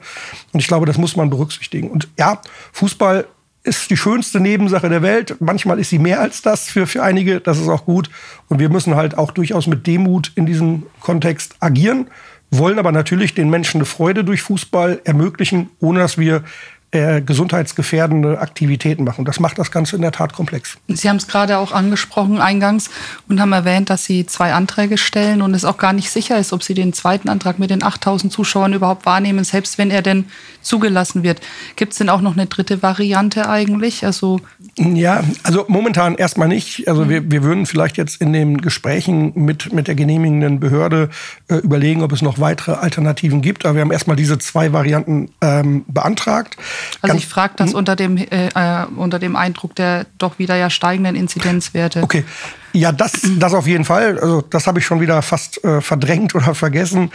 [0.52, 1.92] Und ich glaube, das muss man berücksichtigen.
[1.92, 2.42] Und ja,
[2.74, 3.28] Fußball
[3.64, 5.36] ist die schönste Nebensache der Welt.
[5.40, 7.40] Manchmal ist sie mehr als das für, für einige.
[7.40, 8.10] Das ist auch gut.
[8.50, 12.08] Und wir müssen halt auch durchaus mit Demut in diesem Kontext agieren,
[12.50, 16.44] wollen aber natürlich den Menschen eine Freude durch Fußball ermöglichen, ohne dass wir
[16.92, 19.26] äh, gesundheitsgefährdende Aktivitäten machen.
[19.26, 20.78] Das macht das Ganze in der Tat komplex.
[20.88, 22.90] Sie haben es gerade auch angesprochen eingangs
[23.30, 26.52] und haben erwähnt, dass Sie zwei Anträge stellen und es auch gar nicht sicher ist,
[26.52, 30.26] ob Sie den zweiten Antrag mit den 8000 Zuschauern überhaupt wahrnehmen, selbst wenn er denn
[30.62, 31.42] zugelassen wird.
[31.76, 34.06] Gibt es denn auch noch eine dritte Variante eigentlich?
[34.06, 34.42] Also
[34.78, 36.88] ja, also momentan erstmal nicht.
[36.88, 41.10] Also wir, wir würden vielleicht jetzt in den Gesprächen mit, mit der genehmigenden Behörde
[41.48, 43.66] äh, überlegen, ob es noch weitere Alternativen gibt.
[43.66, 46.58] Aber wir haben erstmal diese zwei Varianten ähm, beantragt.
[47.02, 47.78] Also ich frage das hm?
[47.78, 52.02] unter dem, äh, äh, unter dem Eindruck der doch wieder ja steigenden Inzidenzwerte.
[52.04, 52.26] Okay.
[52.74, 54.18] Ja, das, das auf jeden Fall.
[54.20, 57.12] Also das habe ich schon wieder fast äh, verdrängt oder vergessen.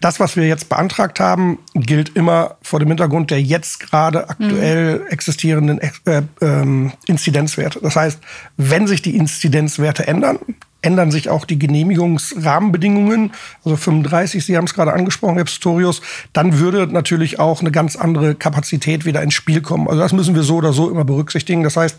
[0.00, 4.98] Das, was wir jetzt beantragt haben, gilt immer vor dem Hintergrund der jetzt gerade aktuell
[4.98, 5.06] mhm.
[5.06, 7.80] existierenden äh, äh, Inzidenzwerte.
[7.80, 8.20] Das heißt,
[8.56, 10.38] wenn sich die Inzidenzwerte ändern,
[10.84, 13.32] ändern sich auch die Genehmigungsrahmenbedingungen.
[13.64, 16.02] Also 35, Sie haben es gerade angesprochen, Herr Pistorius,
[16.32, 19.88] dann würde natürlich auch eine ganz andere Kapazität wieder ins Spiel kommen.
[19.88, 21.62] Also das müssen wir so oder so immer berücksichtigen.
[21.62, 21.98] Das heißt,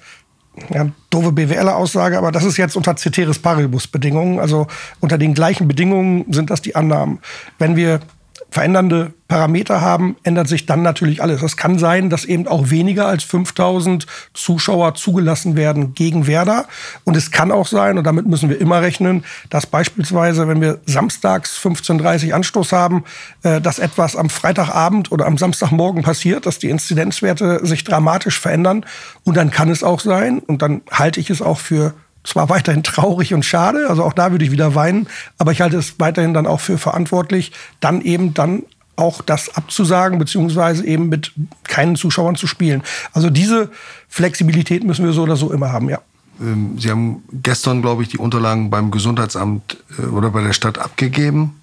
[0.73, 4.39] ja, doofe BWL-Aussage, aber das ist jetzt unter Ceteris Paribus-Bedingungen.
[4.39, 4.67] Also
[4.99, 7.19] unter den gleichen Bedingungen sind das die Annahmen.
[7.59, 7.99] Wenn wir
[8.49, 11.41] verändernde Parameter haben, ändert sich dann natürlich alles.
[11.41, 16.65] Es kann sein, dass eben auch weniger als 5000 Zuschauer zugelassen werden gegen Werder.
[17.03, 20.79] Und es kann auch sein, und damit müssen wir immer rechnen, dass beispielsweise, wenn wir
[20.85, 23.03] samstags 15.30 Uhr Anstoß haben,
[23.43, 28.85] äh, dass etwas am Freitagabend oder am Samstagmorgen passiert, dass die Inzidenzwerte sich dramatisch verändern.
[29.23, 31.93] Und dann kann es auch sein, und dann halte ich es auch für
[32.25, 35.07] zwar weiterhin traurig und schade, also auch da würde ich wieder weinen,
[35.37, 38.63] aber ich halte es weiterhin dann auch für verantwortlich, dann eben dann
[38.95, 41.33] auch das abzusagen, beziehungsweise eben mit
[41.63, 42.81] keinen Zuschauern zu spielen.
[43.13, 43.69] Also diese
[44.07, 45.99] Flexibilität müssen wir so oder so immer haben, ja.
[46.39, 50.79] ähm, Sie haben gestern, glaube ich, die Unterlagen beim Gesundheitsamt äh, oder bei der Stadt
[50.79, 51.61] abgegeben.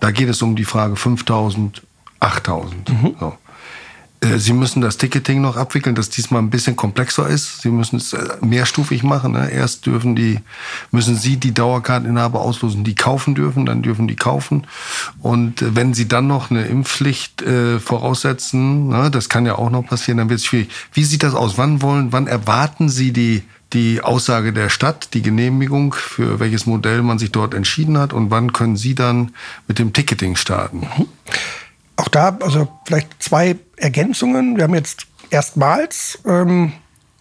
[0.00, 1.82] Da geht es um die Frage 5000,
[2.20, 2.88] 8000.
[2.88, 3.16] Mhm.
[3.18, 3.34] So.
[4.22, 7.62] Äh, Sie müssen das Ticketing noch abwickeln, das diesmal ein bisschen komplexer ist.
[7.62, 9.32] Sie müssen es äh, mehrstufig machen.
[9.32, 9.50] Ne?
[9.50, 10.40] Erst dürfen die,
[10.90, 14.66] müssen Sie die Dauerkarteninhaber auslosen, die kaufen dürfen, dann dürfen die kaufen.
[15.20, 19.70] Und äh, wenn Sie dann noch eine Impfpflicht äh, voraussetzen, ne, das kann ja auch
[19.70, 20.70] noch passieren, dann wird es schwierig.
[20.92, 21.58] Wie sieht das aus?
[21.58, 27.00] Wann wollen, wann erwarten Sie die die Aussage der Stadt, die Genehmigung, für welches Modell
[27.00, 29.32] man sich dort entschieden hat und wann können Sie dann
[29.66, 30.86] mit dem Ticketing starten?
[32.02, 34.56] Auch da, also vielleicht zwei Ergänzungen.
[34.56, 36.72] Wir haben jetzt erstmals ähm,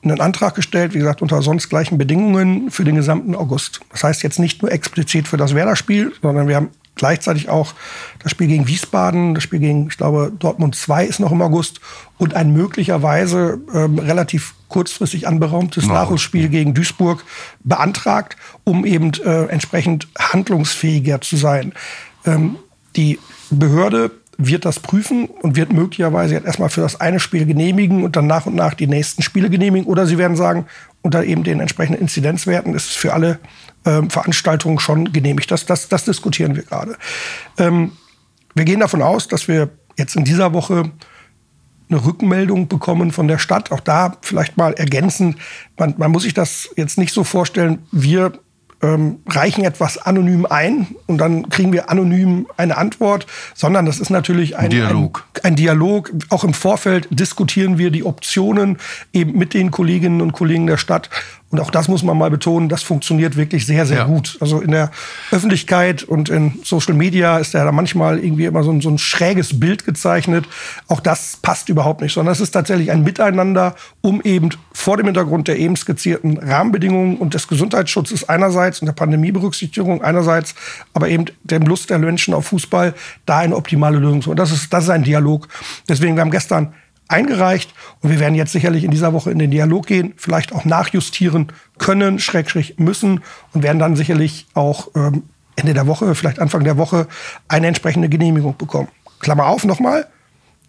[0.02, 3.82] einen Antrag gestellt, wie gesagt, unter sonst gleichen Bedingungen für den gesamten August.
[3.91, 7.76] Das heißt jetzt nicht nur explizit für das Werder-Spiel, sondern wir haben gleichzeitig auch
[8.24, 11.80] das Spiel gegen Wiesbaden, das Spiel gegen, ich glaube, Dortmund 2 ist noch im August
[12.17, 15.94] und ein möglicherweise ähm, relativ kurzfristig anberaumtes no.
[15.94, 17.24] Nachholspiel gegen Duisburg
[17.63, 21.74] beantragt, um eben äh, entsprechend handlungsfähiger zu sein.
[22.26, 22.56] Ähm,
[22.96, 23.20] die
[23.52, 28.28] Behörde wird das prüfen und wird möglicherweise erstmal für das eine Spiel genehmigen und dann
[28.28, 29.88] nach und nach die nächsten Spiele genehmigen.
[29.88, 30.65] Oder sie werden sagen,
[31.02, 33.39] unter eben den entsprechenden Inzidenzwerten ist es für alle
[33.86, 35.52] ähm, Veranstaltungen schon genehmigt.
[35.52, 36.98] Das, das, das diskutieren wir gerade.
[37.58, 37.91] Ähm,
[38.56, 40.91] wir gehen davon aus, dass wir jetzt in dieser Woche
[41.89, 43.72] eine Rückmeldung bekommen von der Stadt.
[43.72, 45.38] Auch da vielleicht mal ergänzend.
[45.78, 48.34] Man, man muss sich das jetzt nicht so vorstellen, wir
[48.82, 54.10] ähm, reichen etwas anonym ein und dann kriegen wir anonym eine Antwort, sondern das ist
[54.10, 55.26] natürlich ein Dialog.
[55.44, 56.12] Ein, ein, Dialog.
[56.30, 58.78] Auch im Vorfeld diskutieren wir die Optionen
[59.13, 61.10] eben mit den Kolleginnen und Kollegen der Stadt
[61.52, 64.04] und auch das muss man mal betonen, das funktioniert wirklich sehr, sehr ja.
[64.06, 64.38] gut.
[64.40, 64.90] Also in der
[65.32, 68.98] Öffentlichkeit und in Social Media ist ja da manchmal irgendwie immer so ein, so ein
[68.98, 70.46] schräges Bild gezeichnet.
[70.88, 75.08] Auch das passt überhaupt nicht, sondern es ist tatsächlich ein Miteinander, um eben vor dem
[75.08, 80.56] Hintergrund der eben skizzierten Rahmenbedingungen und des Gesundheitsschutzes einerseits und der Pandemieberücksichtigung einerseits,
[80.94, 82.94] aber eben dem Lust der Menschen auf Fußball,
[83.26, 84.32] da eine optimale Lösung zu.
[84.32, 85.50] Und das ist, das ist ein Dialog.
[85.90, 86.74] Deswegen, wir haben gestern
[87.12, 87.74] eingereicht.
[88.02, 91.47] Und wir werden jetzt sicherlich in dieser Woche in den Dialog gehen, vielleicht auch nachjustieren
[91.78, 93.21] können, schrägstrich müssen
[93.54, 95.24] und werden dann sicherlich auch ähm,
[95.56, 97.08] Ende der Woche, vielleicht Anfang der Woche
[97.47, 98.88] eine entsprechende Genehmigung bekommen.
[99.19, 100.08] Klammer auf nochmal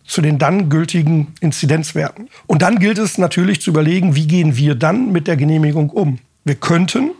[0.04, 2.28] zu den dann gültigen Inzidenzwerten.
[2.46, 6.18] Und dann gilt es natürlich zu überlegen, wie gehen wir dann mit der Genehmigung um.
[6.44, 7.12] Wir könnten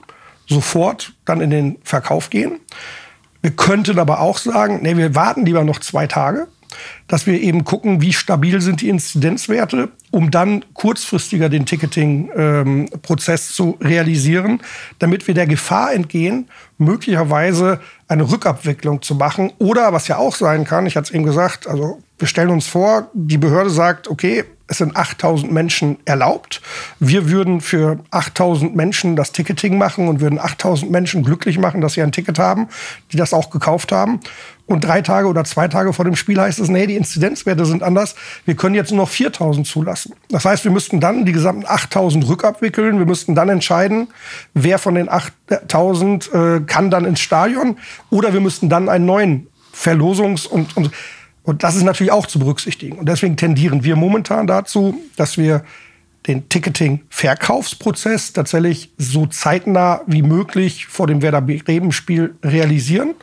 [0.49, 2.59] sofort dann in den Verkauf gehen.
[3.41, 6.49] Wir könnten aber auch sagen, nee, wir warten lieber noch zwei Tage,
[7.09, 13.55] dass wir eben gucken, wie stabil sind die Inzidenzwerte, um dann kurzfristiger den Ticketing-Prozess ähm,
[13.55, 14.61] zu realisieren,
[14.99, 19.53] damit wir der Gefahr entgehen, möglicherweise eine Rückabwicklung zu machen.
[19.59, 22.67] Oder was ja auch sein kann, ich hatte es eben gesagt, also wir stellen uns
[22.67, 26.63] vor, die Behörde sagt, okay, es sind 8000 Menschen erlaubt.
[26.99, 31.93] Wir würden für 8000 Menschen das Ticketing machen und würden 8000 Menschen glücklich machen, dass
[31.93, 32.69] sie ein Ticket haben,
[33.13, 34.21] die das auch gekauft haben.
[34.73, 37.83] Und drei Tage oder zwei Tage vor dem Spiel heißt es, nee, die Inzidenzwerte sind
[37.83, 38.15] anders.
[38.47, 40.15] Wir können jetzt nur noch 4000 zulassen.
[40.31, 42.99] Das heißt, wir müssten dann die gesamten 8000 rückabwickeln.
[42.99, 44.09] Wir müssten dann entscheiden,
[44.55, 47.77] wer von den 8000 äh, kann dann ins Stadion.
[48.09, 50.91] Oder wir müssten dann einen neuen Verlosungs- und, und
[51.45, 52.99] und das ist natürlich auch zu berücksichtigen.
[52.99, 55.65] Und deswegen tendieren wir momentan dazu, dass wir
[56.27, 63.15] den Ticketing-Verkaufsprozess tatsächlich so zeitnah wie möglich vor dem Werder Bremen-Spiel realisieren,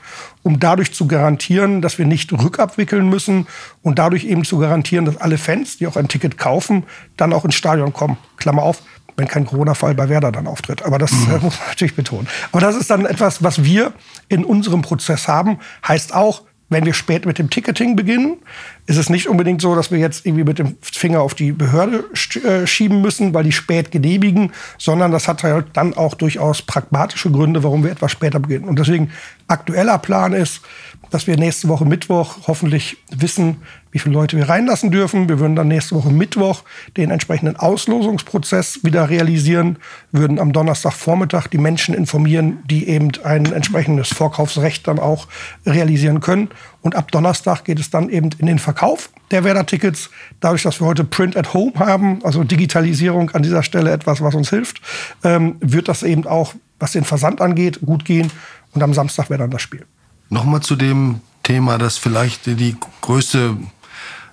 [0.43, 3.47] um dadurch zu garantieren, dass wir nicht rückabwickeln müssen
[3.81, 6.83] und dadurch eben zu garantieren, dass alle Fans, die auch ein Ticket kaufen,
[7.15, 8.17] dann auch ins Stadion kommen.
[8.37, 8.81] Klammer auf,
[9.15, 10.83] wenn kein Corona-Fall bei Werder dann auftritt.
[10.83, 11.39] Aber das mhm.
[11.41, 12.27] muss man natürlich betonen.
[12.51, 13.93] Aber das ist dann etwas, was wir
[14.27, 15.59] in unserem Prozess haben.
[15.87, 18.37] Heißt auch, wenn wir spät mit dem Ticketing beginnen,
[18.85, 22.05] ist es nicht unbedingt so, dass wir jetzt irgendwie mit dem Finger auf die Behörde
[22.43, 27.31] äh, schieben müssen, weil die spät genehmigen, sondern das hat halt dann auch durchaus pragmatische
[27.31, 28.65] Gründe, warum wir etwas später beginnen.
[28.65, 29.11] Und deswegen
[29.47, 30.61] aktueller Plan ist,
[31.09, 33.57] dass wir nächste Woche Mittwoch hoffentlich wissen,
[33.91, 35.29] wie viele Leute wir reinlassen dürfen.
[35.29, 36.63] Wir würden dann nächste Woche Mittwoch
[36.97, 39.77] den entsprechenden Auslosungsprozess wieder realisieren,
[40.11, 45.27] würden am Donnerstagvormittag die Menschen informieren, die eben ein entsprechendes Vorkaufsrecht dann auch
[45.65, 46.49] realisieren können.
[46.81, 50.09] Und ab Donnerstag geht es dann eben in den Verkauf der Werder-Tickets.
[50.39, 54.35] Dadurch, dass wir heute Print at Home haben, also Digitalisierung an dieser Stelle etwas, was
[54.35, 54.81] uns hilft,
[55.23, 58.31] ähm, wird das eben auch, was den Versand angeht, gut gehen.
[58.73, 59.85] Und am Samstag wäre dann das Spiel.
[60.29, 63.57] Nochmal zu dem Thema, das vielleicht die größte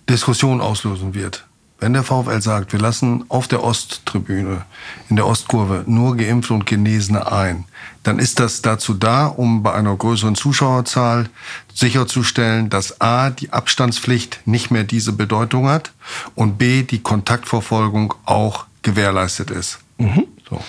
[0.09, 1.47] Diskussion auslösen wird.
[1.79, 4.65] Wenn der VfL sagt, wir lassen auf der Osttribüne,
[5.11, 7.65] in der Ostkurve nur Geimpfte und Genesene ein,
[8.03, 11.29] dann ist das dazu da, um bei einer größeren Zuschauerzahl
[11.75, 15.93] sicherzustellen, dass A, die Abstandspflicht nicht mehr diese Bedeutung hat
[16.35, 19.79] und B, die Kontaktverfolgung auch gewährleistet ist.
[19.99, 20.25] Mhm.
[20.49, 20.63] So.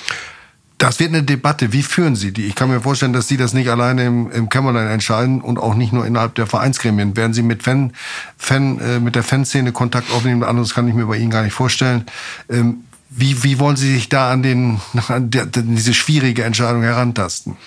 [0.77, 1.73] Das wird eine Debatte.
[1.73, 2.45] Wie führen Sie die?
[2.45, 5.73] Ich kann mir vorstellen, dass Sie das nicht alleine im, im Kämmerlein entscheiden und auch
[5.73, 7.17] nicht nur innerhalb der Vereinsgremien.
[7.17, 7.93] Werden Sie mit Fan,
[8.37, 10.43] Fan äh, mit der Fanszene Kontakt aufnehmen?
[10.43, 12.05] Anderes kann ich mir bei Ihnen gar nicht vorstellen.
[12.49, 17.57] Ähm, wie, wie wollen Sie sich da an, den, an der, diese schwierige Entscheidung herantasten?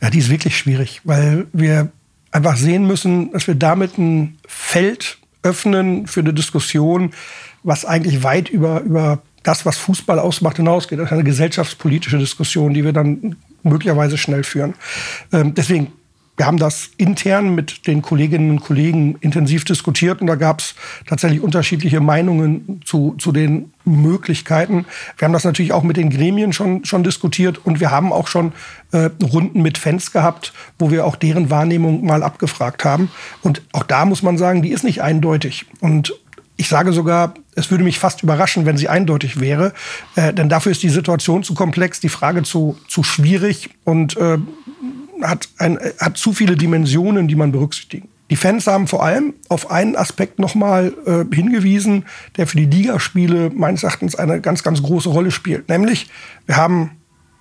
[0.00, 1.90] Ja, die ist wirklich schwierig, weil wir
[2.30, 7.12] einfach sehen müssen, dass wir damit ein Feld öffnen für eine Diskussion,
[7.62, 10.98] was eigentlich weit über, über das, was Fußball ausmacht, hinausgeht.
[10.98, 14.74] Das ist eine gesellschaftspolitische Diskussion, die wir dann möglicherweise schnell führen.
[15.32, 15.92] Ähm, deswegen,
[16.36, 20.74] wir haben das intern mit den Kolleginnen und Kollegen intensiv diskutiert und da gab es
[21.06, 24.84] tatsächlich unterschiedliche Meinungen zu, zu den Möglichkeiten.
[25.16, 28.26] Wir haben das natürlich auch mit den Gremien schon, schon diskutiert und wir haben auch
[28.26, 28.52] schon
[28.92, 33.10] äh, Runden mit Fans gehabt, wo wir auch deren Wahrnehmung mal abgefragt haben.
[33.42, 35.64] Und auch da muss man sagen, die ist nicht eindeutig.
[35.80, 36.12] Und
[36.56, 39.72] ich sage sogar, es würde mich fast überraschen, wenn sie eindeutig wäre,
[40.14, 44.38] äh, denn dafür ist die Situation zu komplex, die Frage zu, zu schwierig und äh,
[45.22, 48.08] hat, ein, hat zu viele Dimensionen, die man berücksichtigen.
[48.30, 53.50] Die Fans haben vor allem auf einen Aspekt nochmal äh, hingewiesen, der für die Ligaspiele
[53.54, 55.68] meines Erachtens eine ganz, ganz große Rolle spielt.
[55.68, 56.10] Nämlich,
[56.46, 56.90] wir haben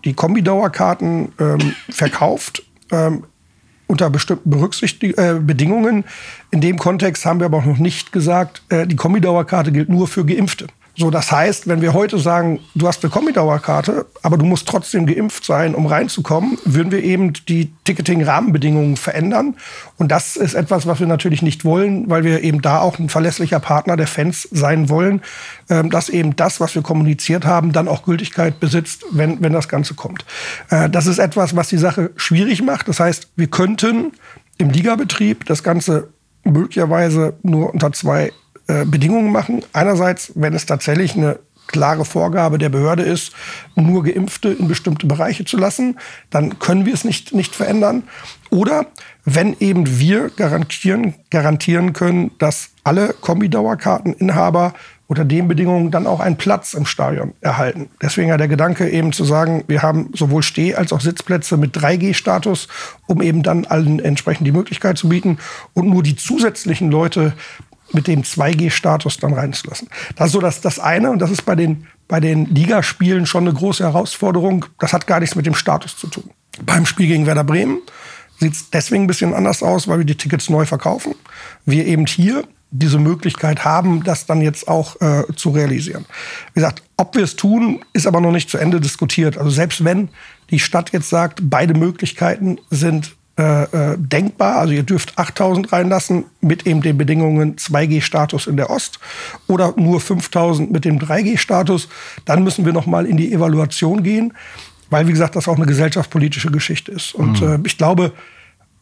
[0.03, 2.63] die Kombidauerkarten ähm, verkauft.
[2.91, 3.23] Ähm,
[3.87, 6.05] unter bestimmten Berücksichtig äh, Bedingungen.
[6.51, 10.07] In dem Kontext haben wir aber auch noch nicht gesagt, äh, die Kombidauerkarte gilt nur
[10.07, 10.67] für Geimpfte.
[10.97, 15.05] So, das heißt, wenn wir heute sagen, du hast eine Kombidauerkarte, aber du musst trotzdem
[15.05, 19.55] geimpft sein, um reinzukommen, würden wir eben die Ticketing-Rahmenbedingungen verändern.
[19.97, 23.09] Und das ist etwas, was wir natürlich nicht wollen, weil wir eben da auch ein
[23.09, 25.21] verlässlicher Partner der Fans sein wollen,
[25.69, 29.67] ähm, dass eben das, was wir kommuniziert haben, dann auch Gültigkeit besitzt, wenn, wenn das
[29.67, 30.23] Ganze kommt.
[30.69, 32.87] Äh, das ist etwas, was die Sache schwierig macht.
[32.87, 34.13] Das heißt, wir könnten
[34.57, 36.07] im Ligabetrieb das Ganze
[36.45, 38.31] möglicherweise nur unter zwei
[38.67, 39.63] äh, Bedingungen machen.
[39.73, 43.33] Einerseits, wenn es tatsächlich eine klare Vorgabe der Behörde ist,
[43.75, 45.97] nur Geimpfte in bestimmte Bereiche zu lassen,
[46.29, 48.03] dann können wir es nicht, nicht verändern.
[48.49, 48.87] Oder
[49.23, 54.73] wenn eben wir garantieren, garantieren können, dass alle Kombidauerkarteninhaber
[55.07, 57.89] unter den Bedingungen dann auch einen Platz im Stadion erhalten.
[58.01, 61.77] Deswegen ja der Gedanke eben zu sagen, wir haben sowohl Steh- als auch Sitzplätze mit
[61.77, 62.67] 3G-Status,
[63.05, 65.37] um eben dann allen entsprechend die Möglichkeit zu bieten
[65.73, 67.33] und nur die zusätzlichen Leute
[67.91, 69.89] mit dem 2G-Status dann reinzulassen.
[70.15, 73.43] Das ist so das, das eine und das ist bei den, bei den Ligaspielen schon
[73.47, 74.65] eine große Herausforderung.
[74.79, 76.29] Das hat gar nichts mit dem Status zu tun.
[76.63, 77.79] Beim Spiel gegen Werder Bremen
[78.39, 81.15] sieht es deswegen ein bisschen anders aus, weil wir die Tickets neu verkaufen.
[81.65, 86.05] Wir eben hier diese Möglichkeit haben, das dann jetzt auch äh, zu realisieren.
[86.53, 89.37] Wie gesagt, ob wir es tun, ist aber noch nicht zu Ende diskutiert.
[89.37, 90.09] Also selbst wenn
[90.49, 94.55] die Stadt jetzt sagt, beide Möglichkeiten sind äh, äh, denkbar.
[94.55, 98.97] Also ihr dürft 8000 reinlassen mit eben den Bedingungen 2G-Status in der Ost
[99.47, 101.89] oder nur 5000 mit dem 3G-Status.
[102.23, 104.31] Dann müssen wir noch mal in die Evaluation gehen,
[104.89, 107.13] weil wie gesagt das auch eine gesellschaftspolitische Geschichte ist.
[107.13, 107.47] Und mhm.
[107.47, 108.13] äh, ich glaube,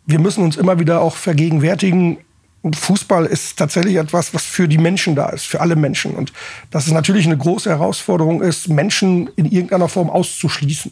[0.06, 2.20] wir müssen uns immer wieder auch vergegenwärtigen.
[2.63, 6.13] Fußball ist tatsächlich etwas, was für die Menschen da ist, für alle Menschen.
[6.13, 6.32] Und
[6.70, 10.92] dass es natürlich eine große Herausforderung ist, Menschen in irgendeiner Form auszuschließen.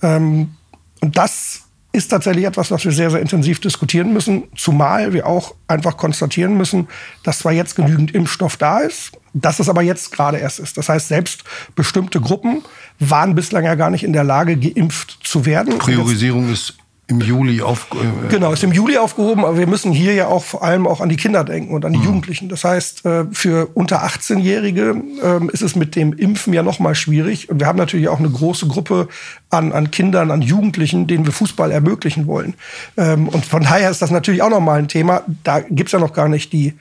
[0.00, 0.54] Ähm,
[1.02, 1.64] und das
[1.94, 4.44] ist tatsächlich etwas, was wir sehr, sehr intensiv diskutieren müssen.
[4.56, 6.88] Zumal wir auch einfach konstatieren müssen,
[7.22, 10.76] dass zwar jetzt genügend Impfstoff da ist, dass es aber jetzt gerade erst ist.
[10.76, 11.44] Das heißt, selbst
[11.76, 12.62] bestimmte Gruppen
[12.98, 15.78] waren bislang ja gar nicht in der Lage, geimpft zu werden.
[15.78, 16.74] Priorisierung ist
[17.06, 17.88] im Juli auf.
[17.92, 21.00] Äh, genau, ist im Juli aufgehoben, aber wir müssen hier ja auch vor allem auch
[21.00, 22.04] an die Kinder denken und an die mhm.
[22.04, 22.48] Jugendlichen.
[22.48, 26.94] Das heißt, äh, für unter 18-Jährige ähm, ist es mit dem Impfen ja noch mal
[26.94, 27.50] schwierig.
[27.50, 29.08] Und wir haben natürlich auch eine große Gruppe
[29.50, 32.54] an, an Kindern, an Jugendlichen, denen wir Fußball ermöglichen wollen.
[32.96, 35.22] Ähm, und von daher ist das natürlich auch noch mal ein Thema.
[35.42, 36.74] Da gibt's ja noch gar nicht die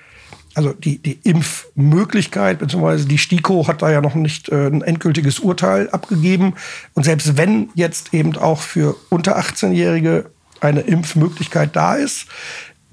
[0.55, 5.39] also die, die Impfmöglichkeit, beziehungsweise die STIKO hat da ja noch nicht äh, ein endgültiges
[5.39, 6.53] Urteil abgegeben.
[6.93, 12.27] Und selbst wenn jetzt eben auch für unter 18-Jährige eine Impfmöglichkeit da ist,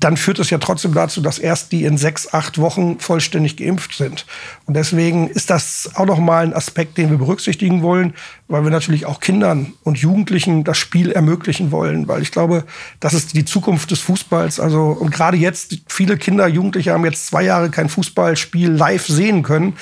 [0.00, 3.94] dann führt es ja trotzdem dazu, dass erst die in sechs, acht Wochen vollständig geimpft
[3.94, 4.24] sind.
[4.64, 8.14] Und deswegen ist das auch nochmal ein Aspekt, den wir berücksichtigen wollen,
[8.48, 12.64] weil wir natürlich auch Kindern und Jugendlichen das Spiel ermöglichen wollen, weil ich glaube,
[12.98, 14.58] das ist die Zukunft des Fußballs.
[14.58, 19.42] Also, und gerade jetzt, viele Kinder, Jugendliche haben jetzt zwei Jahre kein Fußballspiel live sehen
[19.42, 19.76] können.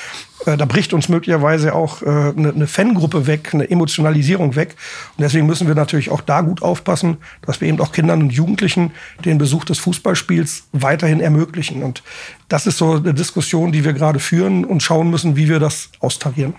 [0.46, 4.76] Äh, da bricht uns möglicherweise auch äh, eine, eine Fangruppe weg, eine Emotionalisierung weg.
[5.16, 8.30] Und deswegen müssen wir natürlich auch da gut aufpassen, dass wir eben auch Kindern und
[8.30, 8.92] Jugendlichen
[9.24, 11.82] den Besuch des Fußballspiels weiterhin ermöglichen.
[11.82, 12.02] Und
[12.48, 15.90] das ist so eine Diskussion, die wir gerade führen und schauen müssen, wie wir das
[16.00, 16.54] austarieren.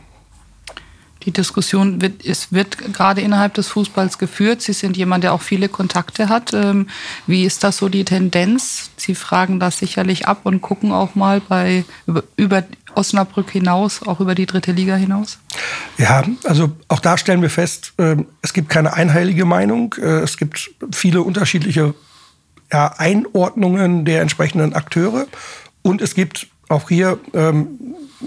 [1.24, 4.62] die Diskussion wird, es wird gerade innerhalb des Fußballs geführt.
[4.62, 6.54] Sie sind jemand, der auch viele Kontakte hat.
[6.54, 6.88] Ähm,
[7.28, 8.92] wie ist das so die Tendenz?
[8.96, 11.84] Sie fragen das sicherlich ab und gucken auch mal bei,
[12.38, 12.64] über
[12.96, 15.40] Osnabrück hinaus, auch über die dritte Liga hinaus?
[15.98, 19.96] Ja, also auch da stellen wir fest, ähm, es gibt keine einheilige Meinung.
[20.00, 21.94] Äh, es gibt viele unterschiedliche
[22.72, 25.26] Einordnungen der entsprechenden Akteure.
[25.82, 27.68] Und es gibt auch hier ähm,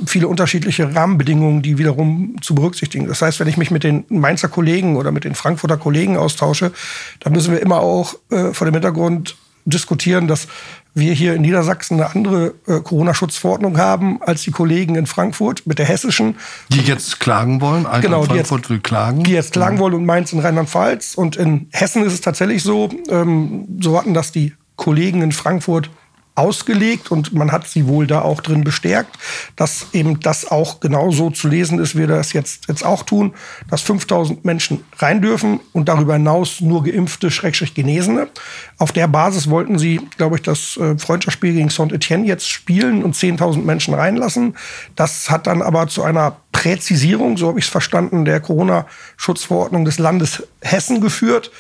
[0.07, 3.07] viele unterschiedliche Rahmenbedingungen, die wiederum zu berücksichtigen.
[3.07, 6.73] Das heißt, wenn ich mich mit den Mainzer Kollegen oder mit den Frankfurter Kollegen austausche,
[7.21, 10.49] dann müssen wir immer auch äh, vor dem Hintergrund diskutieren, dass
[10.95, 15.79] wir hier in Niedersachsen eine andere äh, Corona-Schutzverordnung haben als die Kollegen in Frankfurt mit
[15.79, 16.37] der hessischen.
[16.69, 17.87] Die jetzt klagen wollen?
[17.87, 19.23] Eintracht genau, die Frankfurt jetzt, will klagen.
[19.23, 19.81] Die jetzt klagen mhm.
[19.81, 21.15] wollen und Mainz in Rheinland-Pfalz.
[21.15, 25.91] Und in Hessen ist es tatsächlich so, ähm, so hatten das die Kollegen in Frankfurt
[26.35, 29.19] ausgelegt und man hat sie wohl da auch drin bestärkt,
[29.55, 33.35] dass eben das auch genauso zu lesen ist, wie wir das jetzt, jetzt auch tun,
[33.69, 38.29] dass 5000 Menschen rein dürfen und darüber hinaus nur geimpfte, schrägstrich Genesene.
[38.79, 43.15] Auf der Basis wollten sie, glaube ich, das äh, Freundschaftsspiel gegen Saint-Etienne jetzt spielen und
[43.15, 44.57] 10.000 Menschen reinlassen.
[44.97, 49.99] Das hat dann aber zu einer Präzisierung, so habe ich es verstanden, der Corona-Schutzverordnung des
[49.99, 51.51] Landes Hessen geführt.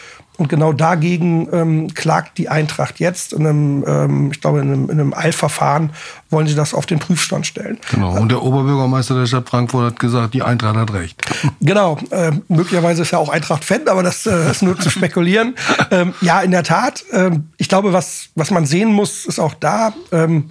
[0.43, 4.91] Und genau dagegen ähm, klagt die Eintracht jetzt in einem, ähm, ich glaube, in einem,
[4.91, 5.91] in einem Eilverfahren
[6.31, 7.79] wollen sie das auf den Prüfstand stellen.
[7.93, 8.19] Genau.
[8.19, 11.23] Und der Oberbürgermeister der Stadt Frankfurt hat gesagt, die Eintracht hat recht.
[11.61, 11.97] Genau.
[12.11, 15.55] Äh, möglicherweise ist er auch Eintracht-Fan, aber das äh, ist nur zu spekulieren.
[15.91, 17.05] Ähm, ja, in der Tat.
[17.13, 20.51] Ähm, ich glaube, was, was man sehen muss, ist auch da, ähm,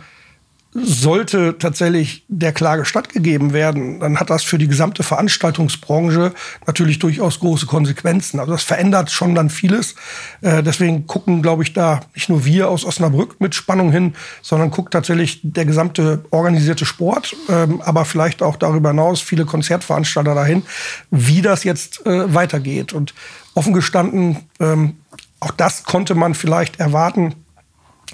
[0.74, 6.34] sollte tatsächlich der Klage stattgegeben werden, dann hat das für die gesamte Veranstaltungsbranche
[6.66, 8.40] natürlich durchaus große Konsequenzen.
[8.40, 9.96] Also das verändert schon dann vieles.
[10.40, 14.72] Äh, deswegen gucken, glaube ich, da nicht nur wir aus Osnabrück mit Spannung hin, sondern
[14.72, 20.64] guckt tatsächlich der gesamte organisierte Sport, ähm, aber vielleicht auch darüber hinaus viele Konzertveranstalter dahin,
[21.10, 22.94] wie das jetzt äh, weitergeht.
[22.94, 23.14] Und
[23.56, 24.96] offen gestanden, ähm,
[25.42, 27.36] auch das konnte man vielleicht erwarten,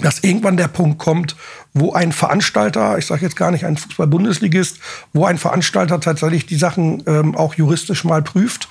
[0.01, 1.36] dass irgendwann der Punkt kommt,
[1.73, 4.79] wo ein Veranstalter, ich sage jetzt gar nicht ein Fußball-Bundesligist,
[5.13, 8.67] wo ein Veranstalter tatsächlich die Sachen ähm, auch juristisch mal prüft,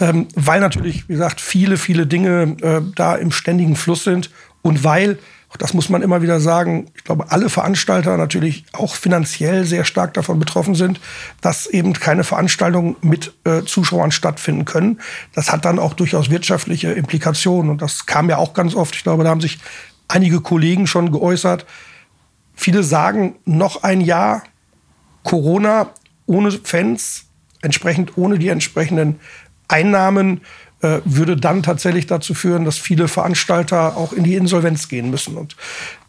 [0.00, 4.30] ähm, weil natürlich, wie gesagt, viele, viele Dinge äh, da im ständigen Fluss sind
[4.62, 5.18] und weil,
[5.58, 10.14] das muss man immer wieder sagen, ich glaube, alle Veranstalter natürlich auch finanziell sehr stark
[10.14, 10.98] davon betroffen sind,
[11.42, 15.00] dass eben keine Veranstaltungen mit äh, Zuschauern stattfinden können.
[15.34, 18.94] Das hat dann auch durchaus wirtschaftliche Implikationen und das kam ja auch ganz oft.
[18.94, 19.58] Ich glaube, da haben sich
[20.12, 21.66] einige Kollegen schon geäußert.
[22.54, 24.42] Viele sagen, noch ein Jahr
[25.24, 25.90] Corona
[26.26, 27.24] ohne Fans,
[27.62, 29.20] entsprechend ohne die entsprechenden
[29.68, 30.42] Einnahmen,
[30.82, 35.36] äh, würde dann tatsächlich dazu führen, dass viele Veranstalter auch in die Insolvenz gehen müssen.
[35.36, 35.56] Und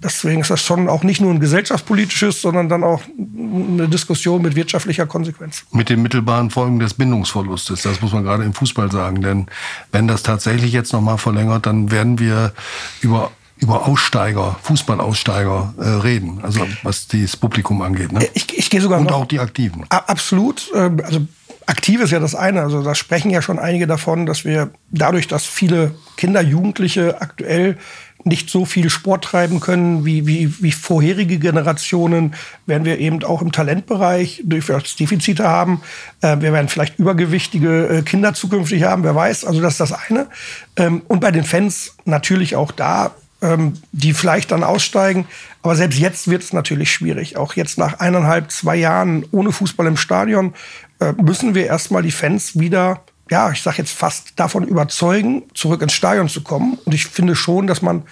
[0.03, 4.55] deswegen ist das schon auch nicht nur ein gesellschaftspolitisches, sondern dann auch eine Diskussion mit
[4.55, 5.63] wirtschaftlicher Konsequenz.
[5.71, 9.21] Mit den mittelbaren Folgen des Bindungsverlustes, das muss man gerade im Fußball sagen.
[9.21, 9.45] Denn
[9.91, 12.53] wenn das tatsächlich jetzt noch mal verlängert, dann werden wir
[13.01, 13.31] über
[13.63, 18.11] über Aussteiger, Fußballaussteiger äh, reden, also was das Publikum angeht.
[18.11, 18.27] Ne?
[18.33, 19.85] Ich, ich gehe sogar Und noch, auch die Aktiven.
[19.89, 20.69] Absolut.
[20.75, 21.21] Ähm, also
[21.65, 22.61] aktiv ist ja das eine.
[22.61, 27.77] Also da sprechen ja schon einige davon, dass wir dadurch, dass viele Kinder, Jugendliche aktuell
[28.25, 33.41] nicht so viel Sport treiben können wie, wie, wie vorherige Generationen, werden wir eben auch
[33.41, 35.81] im Talentbereich durchaus Defizite haben.
[36.21, 39.45] Äh, wir werden vielleicht übergewichtige äh, Kinder zukünftig haben, wer weiß.
[39.45, 40.27] Also das ist das eine.
[40.75, 43.11] Ähm, und bei den Fans natürlich auch da
[43.43, 45.27] ähm, die vielleicht dann aussteigen.
[45.61, 47.37] Aber selbst jetzt wird es natürlich schwierig.
[47.37, 50.53] Auch jetzt nach eineinhalb, zwei Jahren ohne Fußball im Stadion
[50.99, 55.81] äh, müssen wir erstmal die Fans wieder, ja, ich sage jetzt fast davon überzeugen, zurück
[55.81, 56.79] ins Stadion zu kommen.
[56.85, 58.03] Und ich finde schon, dass man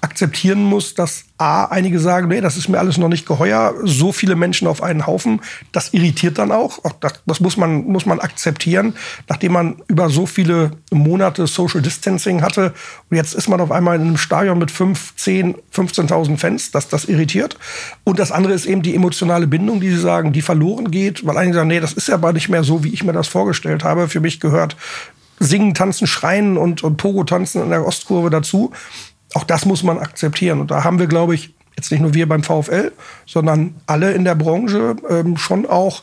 [0.00, 4.10] akzeptieren muss, dass A, einige sagen, nee, das ist mir alles noch nicht geheuer, so
[4.10, 6.80] viele Menschen auf einen Haufen, das irritiert dann auch.
[7.00, 8.94] das, das, muss, man, muss man akzeptieren,
[9.28, 12.74] nachdem man über so viele Monate Social Distancing hatte.
[13.08, 16.88] Und jetzt ist man auf einmal in einem Stadion mit 5, 10, 15.000 Fans, das,
[16.88, 17.56] das irritiert.
[18.02, 21.36] Und das andere ist eben die emotionale Bindung, die sie sagen, die verloren geht, weil
[21.36, 23.84] einige sagen, nee, das ist ja aber nicht mehr so, wie ich mir das vorgestellt
[23.84, 24.08] habe.
[24.08, 24.76] Für mich gehört
[25.40, 28.72] Singen, Tanzen, Schreien und, und Pogo-Tanzen in der Ostkurve dazu
[29.34, 30.60] auch das muss man akzeptieren.
[30.60, 32.92] Und da haben wir, glaube ich, jetzt nicht nur wir beim VfL,
[33.26, 36.02] sondern alle in der Branche ähm, schon auch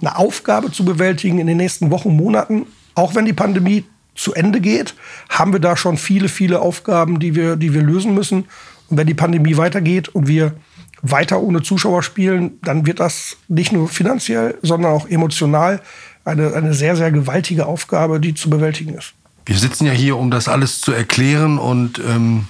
[0.00, 2.66] eine Aufgabe zu bewältigen in den nächsten Wochen, Monaten.
[2.94, 4.94] Auch wenn die Pandemie zu Ende geht,
[5.28, 8.44] haben wir da schon viele, viele Aufgaben, die wir, die wir lösen müssen.
[8.88, 10.54] Und wenn die Pandemie weitergeht und wir
[11.02, 15.80] weiter ohne Zuschauer spielen, dann wird das nicht nur finanziell, sondern auch emotional
[16.24, 19.14] eine, eine sehr, sehr gewaltige Aufgabe, die zu bewältigen ist.
[19.48, 22.48] Wir sitzen ja hier, um das alles zu erklären und ähm,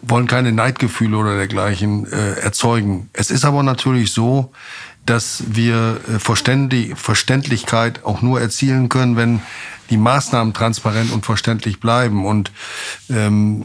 [0.00, 3.10] wollen keine Neidgefühle oder dergleichen äh, erzeugen.
[3.12, 4.50] Es ist aber natürlich so,
[5.04, 9.42] dass wir äh, Verständlichkeit auch nur erzielen können, wenn
[9.90, 12.24] die Maßnahmen transparent und verständlich bleiben.
[12.24, 12.50] Und
[13.10, 13.62] ähm,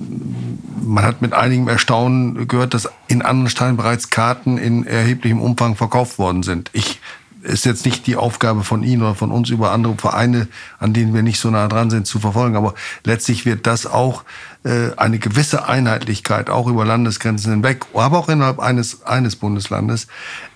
[0.84, 5.78] man hat mit einigem Erstaunen gehört, dass in anderen Stadien bereits Karten in erheblichem Umfang
[5.78, 6.70] verkauft worden sind.
[6.74, 7.00] Ich
[7.44, 10.48] ist jetzt nicht die Aufgabe von Ihnen oder von uns über andere Vereine,
[10.80, 12.56] an denen wir nicht so nah dran sind, zu verfolgen.
[12.56, 12.74] Aber
[13.04, 14.24] letztlich wird das auch
[14.64, 20.08] äh, eine gewisse Einheitlichkeit, auch über Landesgrenzen hinweg, aber auch innerhalb eines, eines Bundeslandes,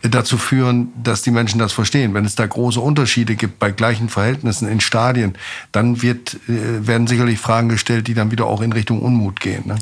[0.04, 2.14] äh, dazu führen, dass die Menschen das verstehen.
[2.14, 5.36] Wenn es da große Unterschiede gibt bei gleichen Verhältnissen in Stadien,
[5.72, 9.64] dann wird, äh, werden sicherlich Fragen gestellt, die dann wieder auch in Richtung Unmut gehen.
[9.66, 9.76] Ne?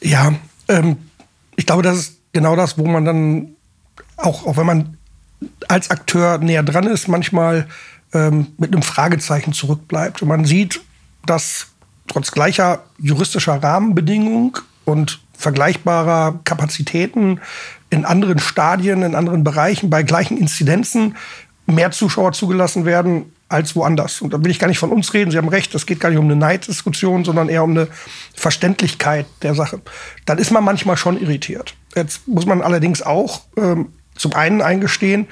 [0.00, 0.32] Ja,
[0.68, 0.96] ähm,
[1.56, 3.48] ich glaube, das ist genau das, wo man dann
[4.16, 4.96] auch, auch wenn man
[5.68, 7.66] als Akteur näher dran ist, manchmal
[8.12, 10.22] ähm, mit einem Fragezeichen zurückbleibt.
[10.22, 10.80] Und man sieht,
[11.26, 11.68] dass
[12.08, 14.52] trotz gleicher juristischer Rahmenbedingungen
[14.84, 17.40] und vergleichbarer Kapazitäten
[17.88, 21.16] in anderen Stadien, in anderen Bereichen, bei gleichen Inzidenzen
[21.66, 24.20] mehr Zuschauer zugelassen werden als woanders.
[24.20, 25.30] Und da will ich gar nicht von uns reden.
[25.30, 27.88] Sie haben recht, es geht gar nicht um eine Neiddiskussion, sondern eher um eine
[28.34, 29.80] Verständlichkeit der Sache.
[30.24, 31.74] Dann ist man manchmal schon irritiert.
[31.96, 35.26] Jetzt muss man allerdings auch ähm, zum einen eingestehen,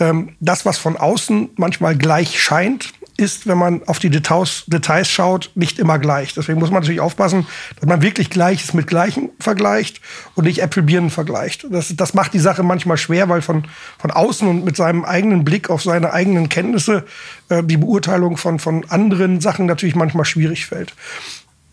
[0.00, 5.08] ähm, das, was von außen manchmal gleich scheint, ist, wenn man auf die Details, Details
[5.08, 6.34] schaut, nicht immer gleich.
[6.34, 7.48] Deswegen muss man natürlich aufpassen,
[7.80, 10.00] dass man wirklich Gleiches mit Gleichem vergleicht
[10.36, 11.66] und nicht Äpfelbirnen vergleicht.
[11.70, 13.64] Das, das macht die Sache manchmal schwer, weil von,
[13.98, 17.04] von außen und mit seinem eigenen Blick auf seine eigenen Kenntnisse
[17.48, 20.94] äh, die Beurteilung von, von anderen Sachen natürlich manchmal schwierig fällt.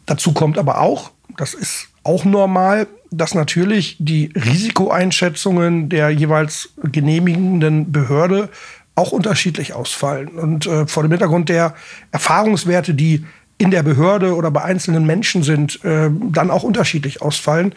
[0.07, 7.91] Dazu kommt aber auch, das ist auch normal, dass natürlich die Risikoeinschätzungen der jeweils genehmigenden
[7.91, 8.49] Behörde
[8.93, 10.29] auch unterschiedlich ausfallen.
[10.29, 11.73] Und äh, vor dem Hintergrund der
[12.11, 13.25] Erfahrungswerte, die
[13.57, 17.73] in der Behörde oder bei einzelnen Menschen sind, äh, dann auch unterschiedlich ausfallen.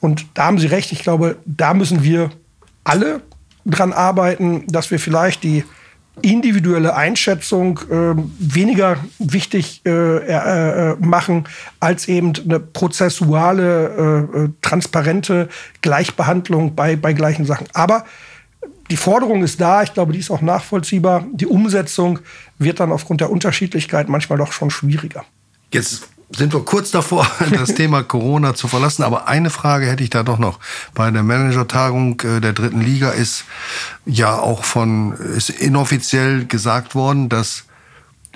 [0.00, 2.30] Und da haben Sie recht, ich glaube, da müssen wir
[2.84, 3.20] alle
[3.64, 5.64] dran arbeiten, dass wir vielleicht die
[6.20, 11.48] individuelle Einschätzung äh, weniger wichtig äh, äh, machen
[11.80, 15.48] als eben eine prozessuale, äh, äh, transparente
[15.80, 17.66] Gleichbehandlung bei, bei gleichen Sachen.
[17.72, 18.04] Aber
[18.90, 21.24] die Forderung ist da, ich glaube, die ist auch nachvollziehbar.
[21.32, 22.18] Die Umsetzung
[22.58, 25.24] wird dann aufgrund der Unterschiedlichkeit manchmal doch schon schwieriger.
[25.72, 29.02] Jetzt sind wir kurz davor, das Thema Corona zu verlassen.
[29.02, 30.58] Aber eine Frage hätte ich da doch noch.
[30.94, 33.44] Bei der Managertagung äh, der dritten Liga ist
[34.06, 37.64] ja auch von, ist inoffiziell gesagt worden, dass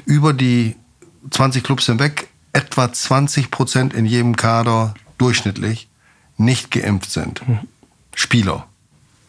[0.04, 0.76] über die
[1.30, 5.88] 20 Clubs hinweg etwa 20 Prozent in jedem Kader durchschnittlich
[6.36, 7.46] nicht geimpft sind.
[7.46, 7.60] Mhm.
[8.14, 8.66] Spieler.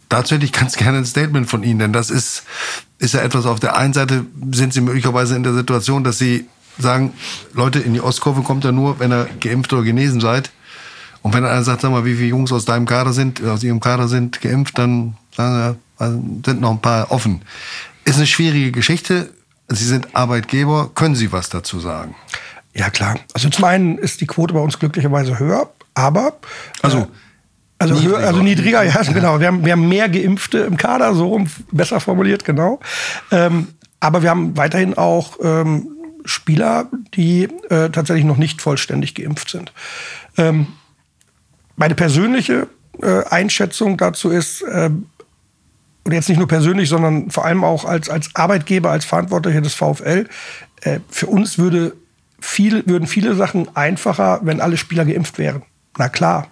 [0.09, 2.43] Dazu hätte ich ganz gerne ein Statement von Ihnen, denn das ist,
[2.97, 6.47] ist ja etwas, auf der einen Seite sind Sie möglicherweise in der Situation, dass Sie
[6.80, 7.14] sagen,
[7.54, 10.52] Leute, in die Ostkurve kommt er nur, wenn ihr geimpft oder genesen seid.
[11.22, 13.80] Und wenn einer sagt, sag mal, wie viele Jungs aus deinem Kader sind, aus ihrem
[13.80, 16.10] Kader sind geimpft, dann sagen wir,
[16.46, 17.42] sind noch ein paar offen.
[18.06, 19.30] Ist eine schwierige Geschichte.
[19.68, 20.92] Sie sind Arbeitgeber.
[20.96, 22.16] Können Sie was dazu sagen?
[22.74, 23.16] Ja, klar.
[23.34, 26.38] Also zum einen ist die Quote bei uns glücklicherweise höher, aber.
[26.82, 27.00] Also.
[27.00, 27.06] Äh,
[27.80, 29.40] also, niedriger, höher, also niedriger, ja, ja, genau.
[29.40, 32.80] Wir haben, wir haben mehr Geimpfte im Kader, so rum, besser formuliert, genau.
[33.32, 33.68] Ähm,
[34.00, 35.88] aber wir haben weiterhin auch ähm,
[36.28, 39.72] Spieler, die äh, tatsächlich noch nicht vollständig geimpft sind.
[40.38, 40.68] Ähm,
[41.76, 42.68] meine persönliche
[43.02, 44.90] äh, Einschätzung dazu ist, äh,
[46.08, 49.74] und jetzt nicht nur persönlich, sondern vor allem auch als, als Arbeitgeber, als Verantwortlicher des
[49.74, 50.28] VfL,
[50.82, 51.96] äh, für uns würde
[52.40, 55.64] viel, würden viele Sachen einfacher, wenn alle Spieler geimpft wären.
[55.98, 56.48] Na klar.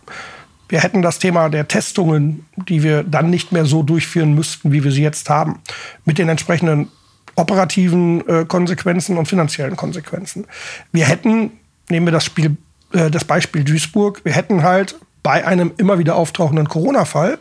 [0.68, 4.84] Wir hätten das Thema der Testungen, die wir dann nicht mehr so durchführen müssten, wie
[4.84, 5.60] wir sie jetzt haben,
[6.06, 6.90] mit den entsprechenden
[7.36, 10.46] operativen äh, Konsequenzen und finanziellen Konsequenzen.
[10.92, 11.52] Wir hätten,
[11.90, 12.58] nehmen wir das Spiel,
[12.94, 17.40] äh, das Beispiel Duisburg, wir hätten halt bei einem immer wieder auftauchenden Corona-Fall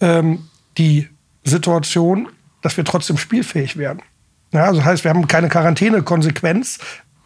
[0.00, 1.08] ähm, die
[1.44, 2.28] Situation,
[2.62, 4.02] dass wir trotzdem spielfähig werden.
[4.52, 6.78] Ja, also das heißt, wir haben keine Quarantäne-Konsequenz.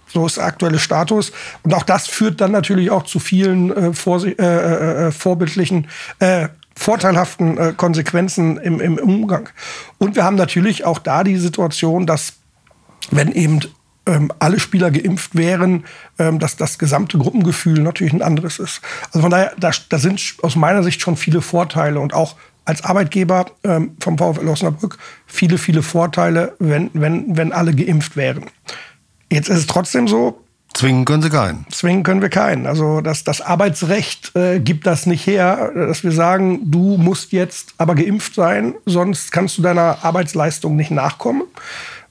[0.08, 1.32] So ist der aktuelle Status.
[1.62, 5.88] Und auch das führt dann natürlich auch zu vielen äh, vor, äh, äh, äh, vorbildlichen
[6.18, 9.48] äh, vorteilhaften äh, Konsequenzen im, im Umgang.
[9.98, 12.34] Und wir haben natürlich auch da die Situation, dass
[13.10, 13.60] wenn eben
[14.06, 15.84] ähm, alle Spieler geimpft wären,
[16.18, 18.80] ähm, dass das gesamte Gruppengefühl natürlich ein anderes ist.
[19.06, 22.84] Also von daher, da, da sind aus meiner Sicht schon viele Vorteile und auch als
[22.84, 28.46] Arbeitgeber ähm, vom VfL Osnabrück viele, viele Vorteile, wenn, wenn, wenn alle geimpft wären.
[29.30, 30.41] Jetzt ist es trotzdem so,
[30.74, 31.66] Zwingen können sie keinen.
[31.70, 32.66] Zwingen können wir keinen.
[32.66, 37.74] Also das, das Arbeitsrecht äh, gibt das nicht her, dass wir sagen, du musst jetzt
[37.78, 41.42] aber geimpft sein, sonst kannst du deiner Arbeitsleistung nicht nachkommen.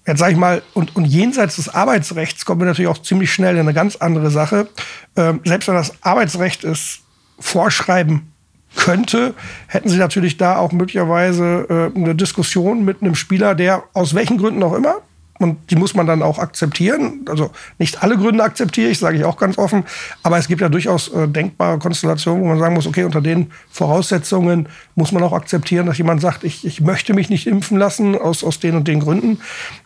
[0.05, 3.55] Jetzt sage ich mal, und, und jenseits des Arbeitsrechts kommen wir natürlich auch ziemlich schnell
[3.55, 4.67] in eine ganz andere Sache.
[5.15, 7.01] Ähm, selbst wenn das Arbeitsrecht ist,
[7.39, 8.31] Vorschreiben
[8.75, 9.33] könnte,
[9.67, 14.37] hätten sie natürlich da auch möglicherweise äh, eine Diskussion mit einem Spieler, der aus welchen
[14.37, 15.01] Gründen auch immer,
[15.43, 17.25] und die muss man dann auch akzeptieren.
[17.27, 19.83] Also nicht alle Gründe akzeptiere ich, sage ich auch ganz offen.
[20.23, 23.51] Aber es gibt ja durchaus äh, denkbare Konstellationen, wo man sagen muss, okay, unter den
[23.69, 28.15] Voraussetzungen muss man auch akzeptieren, dass jemand sagt, ich, ich möchte mich nicht impfen lassen
[28.15, 29.39] aus, aus den und den Gründen.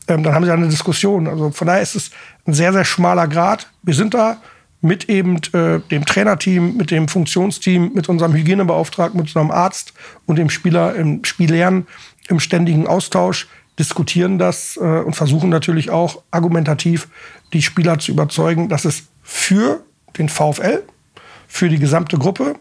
[0.07, 1.27] Ähm, dann haben sie eine Diskussion.
[1.27, 2.11] Also von daher ist es
[2.45, 3.67] ein sehr, sehr schmaler Grad.
[3.83, 4.37] Wir sind da
[4.81, 9.93] mit eben äh, dem Trainerteam, mit dem Funktionsteam, mit unserem Hygienebeauftragten, mit unserem Arzt
[10.25, 11.87] und dem Spieler im Spiellernen
[12.27, 13.47] im ständigen Austausch
[13.79, 17.07] diskutieren das äh, und versuchen natürlich auch argumentativ
[17.53, 19.83] die Spieler zu überzeugen, dass es für
[20.17, 20.83] den VfL,
[21.47, 22.55] für die gesamte Gruppe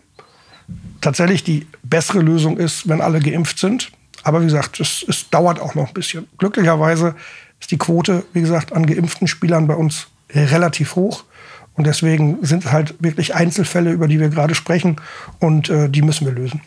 [1.01, 3.93] tatsächlich die bessere Lösung ist, wenn alle geimpft sind.
[4.23, 6.27] Aber wie gesagt, es, es dauert auch noch ein bisschen.
[6.39, 7.15] Glücklicherweise
[7.61, 11.25] ist die Quote, wie gesagt, an geimpften Spielern bei uns relativ hoch.
[11.75, 14.97] Und deswegen sind es halt wirklich Einzelfälle, über die wir gerade sprechen.
[15.41, 16.62] Und äh, die müssen wir lösen.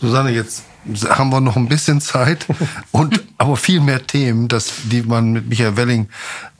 [0.00, 0.64] Susanne, jetzt
[1.08, 2.46] haben wir noch ein bisschen Zeit
[2.92, 6.08] und aber viel mehr Themen, das, die man mit Michael Welling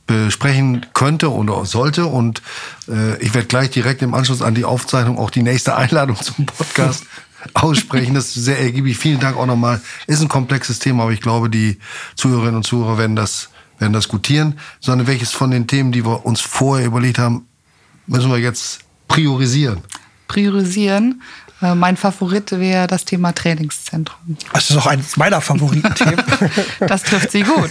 [0.07, 2.07] besprechen könnte oder sollte.
[2.07, 2.43] Und
[2.89, 6.47] äh, ich werde gleich direkt im Anschluss an die Aufzeichnung auch die nächste Einladung zum
[6.47, 7.05] Podcast
[7.55, 8.15] aussprechen.
[8.15, 8.99] Das ist sehr ergiebig.
[8.99, 9.81] Vielen Dank auch nochmal.
[10.07, 11.79] Ist ein komplexes Thema, aber ich glaube, die
[12.17, 14.59] Zuhörerinnen und Zuhörer werden das, werden das gutieren.
[14.81, 17.47] Sondern welches von den Themen, die wir uns vorher überlegt haben,
[18.07, 19.81] müssen wir jetzt priorisieren?
[20.29, 21.23] Priorisieren.
[21.65, 24.37] Äh, mein Favorit wäre das Thema Trainingszentrum.
[24.53, 26.23] Das ist auch eines meiner Favoritenthemen.
[26.81, 27.71] das trifft Sie gut.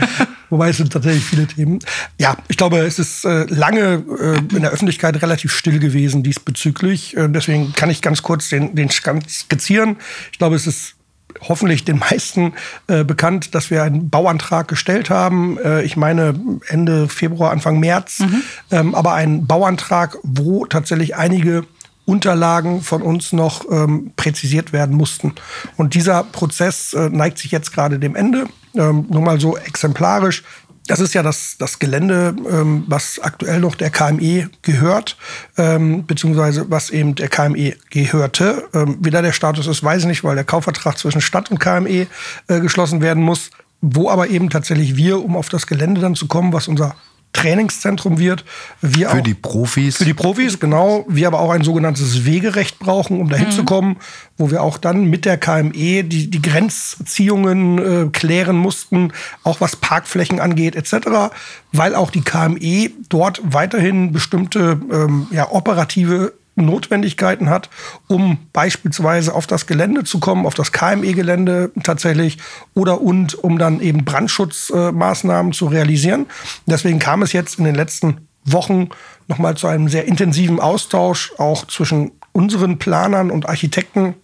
[0.50, 1.78] Wobei es sind tatsächlich viele Themen.
[2.20, 7.16] Ja, ich glaube, es ist äh, lange äh, in der Öffentlichkeit relativ still gewesen diesbezüglich.
[7.16, 9.96] Äh, deswegen kann ich ganz kurz den, den skizzieren.
[10.30, 10.94] Ich glaube, es ist
[11.40, 12.52] hoffentlich den meisten
[12.86, 15.58] äh, bekannt, dass wir einen Bauantrag gestellt haben.
[15.58, 16.34] Äh, ich meine
[16.68, 18.20] Ende Februar, Anfang März.
[18.20, 18.42] Mhm.
[18.70, 21.64] Ähm, aber ein Bauantrag, wo tatsächlich einige
[22.04, 25.34] Unterlagen von uns noch ähm, präzisiert werden mussten.
[25.76, 28.46] Und dieser Prozess äh, neigt sich jetzt gerade dem Ende.
[28.74, 30.42] Ähm, nur mal so exemplarisch.
[30.88, 35.16] Das ist ja das, das Gelände, ähm, was aktuell noch der KME gehört,
[35.56, 38.68] ähm, beziehungsweise was eben der KME gehörte.
[38.74, 41.60] Ähm, wie da der Status ist, weiß ich nicht, weil der Kaufvertrag zwischen Stadt und
[41.60, 42.08] KME
[42.48, 43.50] äh, geschlossen werden muss.
[43.80, 46.96] Wo aber eben tatsächlich wir, um auf das Gelände dann zu kommen, was unser
[47.32, 48.44] Trainingszentrum wird.
[48.80, 49.96] Wir für auch, die Profis?
[49.96, 51.04] Für die Profis, genau.
[51.08, 53.52] Wir aber auch ein sogenanntes Wegerecht brauchen, um dahin mhm.
[53.52, 53.96] zu kommen,
[54.36, 59.12] wo wir auch dann mit der KME die, die Grenzziehungen äh, klären mussten,
[59.44, 61.32] auch was Parkflächen angeht etc.,
[61.72, 67.70] weil auch die KME dort weiterhin bestimmte ähm, ja, operative Notwendigkeiten hat,
[68.08, 72.38] um beispielsweise auf das Gelände zu kommen, auf das KME-Gelände tatsächlich,
[72.74, 76.26] oder und um dann eben Brandschutzmaßnahmen äh, zu realisieren.
[76.66, 78.90] Deswegen kam es jetzt in den letzten Wochen
[79.28, 84.14] nochmal zu einem sehr intensiven Austausch, auch zwischen unseren Planern und Architekten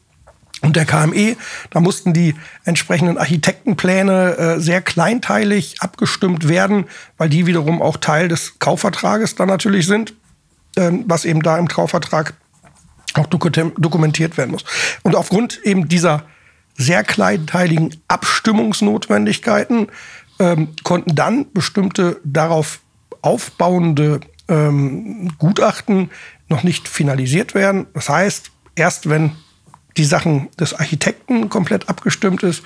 [0.61, 1.37] und der KME.
[1.70, 8.29] Da mussten die entsprechenden Architektenpläne äh, sehr kleinteilig abgestimmt werden, weil die wiederum auch Teil
[8.29, 10.14] des Kaufvertrages dann natürlich sind.
[10.79, 12.35] Ähm, was eben da im Kaufvertrag
[13.14, 14.64] auch dokumentiert werden muss.
[15.03, 16.22] Und aufgrund eben dieser
[16.76, 19.89] sehr kleinteiligen Abstimmungsnotwendigkeiten
[20.39, 22.79] ähm, konnten dann bestimmte darauf
[23.22, 26.11] aufbauende ähm, Gutachten
[26.49, 27.89] noch nicht finalisiert werden.
[27.95, 29.33] Das heißt, erst wenn
[29.97, 32.62] die Sachen des Architekten komplett abgestimmt ist,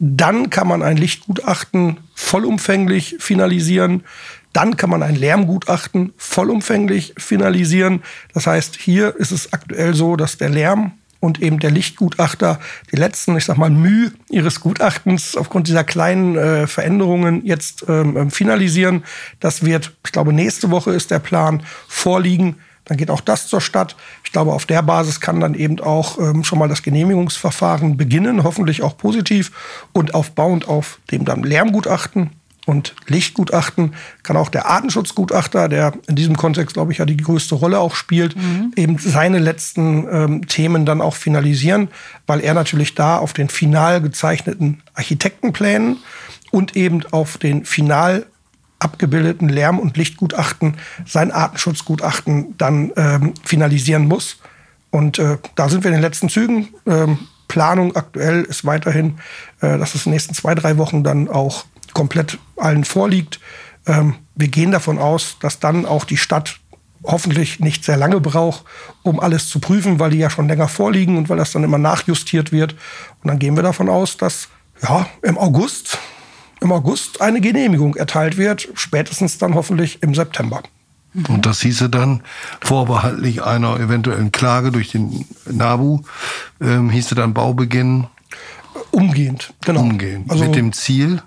[0.00, 4.02] dann kann man ein Lichtgutachten vollumfänglich finalisieren.
[4.54, 8.02] Dann kann man ein Lärmgutachten vollumfänglich finalisieren.
[8.32, 12.60] Das heißt, hier ist es aktuell so, dass der Lärm und eben der Lichtgutachter
[12.92, 18.16] die letzten, ich sag mal, Mühe ihres Gutachtens aufgrund dieser kleinen äh, Veränderungen jetzt ähm,
[18.16, 19.02] ähm, finalisieren.
[19.40, 22.56] Das wird, ich glaube, nächste Woche ist der Plan vorliegen.
[22.84, 23.96] Dann geht auch das zur Stadt.
[24.22, 28.44] Ich glaube, auf der Basis kann dann eben auch ähm, schon mal das Genehmigungsverfahren beginnen,
[28.44, 29.50] hoffentlich auch positiv
[29.92, 32.30] und aufbauend auf dem dann Lärmgutachten
[32.66, 37.54] und Lichtgutachten kann auch der Artenschutzgutachter, der in diesem Kontext, glaube ich, ja die größte
[37.54, 38.72] Rolle auch spielt, mhm.
[38.76, 41.88] eben seine letzten ähm, Themen dann auch finalisieren,
[42.26, 45.98] weil er natürlich da auf den final gezeichneten Architektenplänen
[46.50, 48.26] und eben auf den final
[48.78, 54.38] abgebildeten Lärm- und Lichtgutachten sein Artenschutzgutachten dann ähm, finalisieren muss.
[54.90, 56.68] Und äh, da sind wir in den letzten Zügen.
[56.86, 59.18] Ähm, Planung aktuell ist weiterhin,
[59.60, 61.64] äh, dass es in den nächsten zwei, drei Wochen dann auch
[61.94, 63.40] komplett allen vorliegt.
[63.86, 66.56] Ähm, wir gehen davon aus, dass dann auch die Stadt
[67.04, 68.64] hoffentlich nicht sehr lange braucht,
[69.02, 71.78] um alles zu prüfen, weil die ja schon länger vorliegen und weil das dann immer
[71.78, 72.72] nachjustiert wird.
[73.22, 74.48] Und dann gehen wir davon aus, dass
[74.82, 75.98] ja, im August,
[76.60, 80.62] im August eine Genehmigung erteilt wird, spätestens dann hoffentlich im September.
[81.12, 81.26] Mhm.
[81.26, 82.22] Und das hieße dann,
[82.60, 86.00] vorbehaltlich einer eventuellen Klage durch den NABU,
[86.60, 88.06] ähm, hieße dann Baubeginn
[88.90, 89.80] umgehend, genau.
[89.80, 90.30] Umgehend.
[90.30, 91.22] Also mit dem Ziel?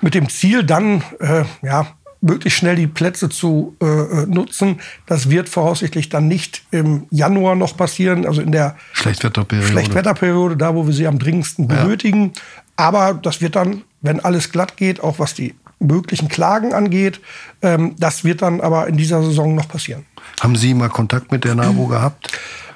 [0.00, 1.86] Mit dem Ziel dann, äh, ja,
[2.20, 4.80] möglichst schnell die Plätze zu äh, äh, nutzen.
[5.06, 10.74] Das wird voraussichtlich dann nicht im Januar noch passieren, also in der Schlechtwetterperiode, Schlechtwetterperiode da
[10.74, 12.32] wo wir sie am dringendsten benötigen.
[12.34, 12.42] Ja.
[12.76, 17.20] Aber das wird dann, wenn alles glatt geht, auch was die möglichen Klagen angeht,
[17.62, 20.04] ähm, das wird dann aber in dieser Saison noch passieren.
[20.40, 22.30] Haben Sie mal Kontakt mit der NABU gehabt?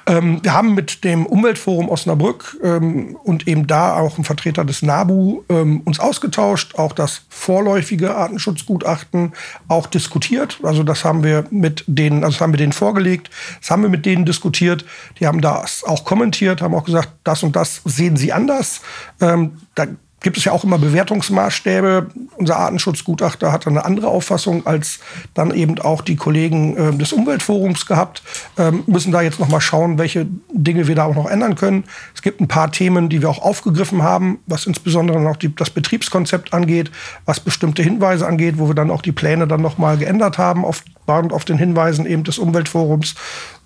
[0.07, 4.81] Ähm, wir haben mit dem Umweltforum Osnabrück ähm, und eben da auch ein Vertreter des
[4.81, 9.33] NABU ähm, uns ausgetauscht, auch das vorläufige Artenschutzgutachten
[9.67, 10.59] auch diskutiert.
[10.63, 13.29] Also das haben wir mit denen, also das haben wir denen vorgelegt,
[13.59, 14.85] das haben wir mit denen diskutiert.
[15.19, 18.81] Die haben das auch kommentiert, haben auch gesagt, das und das sehen sie anders.
[19.21, 19.87] Ähm, da
[20.21, 22.07] gibt es ja auch immer Bewertungsmaßstäbe.
[22.37, 24.99] Unser Artenschutzgutachter hat eine andere Auffassung als
[25.33, 28.23] dann eben auch die Kollegen äh, des Umweltforums gehabt.
[28.57, 31.83] Ähm, müssen da jetzt noch mal schauen, welche Dinge wir da auch noch ändern können.
[32.15, 35.69] Es gibt ein paar Themen, die wir auch aufgegriffen haben, was insbesondere noch die, das
[35.69, 36.89] Betriebskonzept angeht,
[37.25, 40.65] was bestimmte Hinweise angeht, wo wir dann auch die Pläne dann noch mal geändert haben,
[40.65, 43.15] auf, auf den Hinweisen eben des Umweltforums.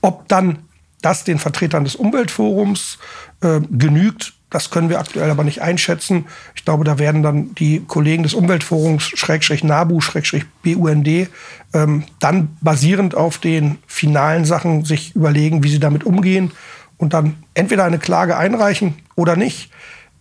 [0.01, 0.59] Ob dann
[1.01, 2.97] das den Vertretern des Umweltforums
[3.41, 6.25] äh, genügt, das können wir aktuell aber nicht einschätzen.
[6.55, 11.29] Ich glaube, da werden dann die Kollegen des Umweltforums, Schrägstrich NABU, Schrägstrich BUND,
[11.73, 16.51] ähm, dann basierend auf den finalen Sachen sich überlegen, wie sie damit umgehen
[16.97, 19.71] und dann entweder eine Klage einreichen oder nicht.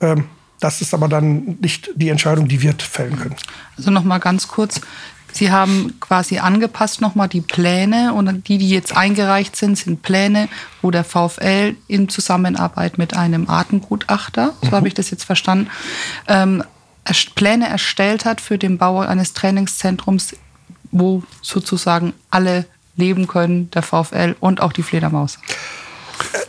[0.00, 0.24] Ähm,
[0.60, 3.36] das ist aber dann nicht die Entscheidung, die wir fällen können.
[3.76, 4.80] Also noch mal ganz kurz.
[5.32, 10.48] Sie haben quasi angepasst nochmal die Pläne und die, die jetzt eingereicht sind, sind Pläne,
[10.82, 14.72] wo der VfL in Zusammenarbeit mit einem Artengutachter, so mhm.
[14.72, 15.70] habe ich das jetzt verstanden,
[16.26, 16.64] ähm,
[17.34, 20.36] Pläne erstellt hat für den Bau eines Trainingszentrums,
[20.90, 22.66] wo sozusagen alle
[22.96, 25.38] leben können, der VfL und auch die Fledermaus.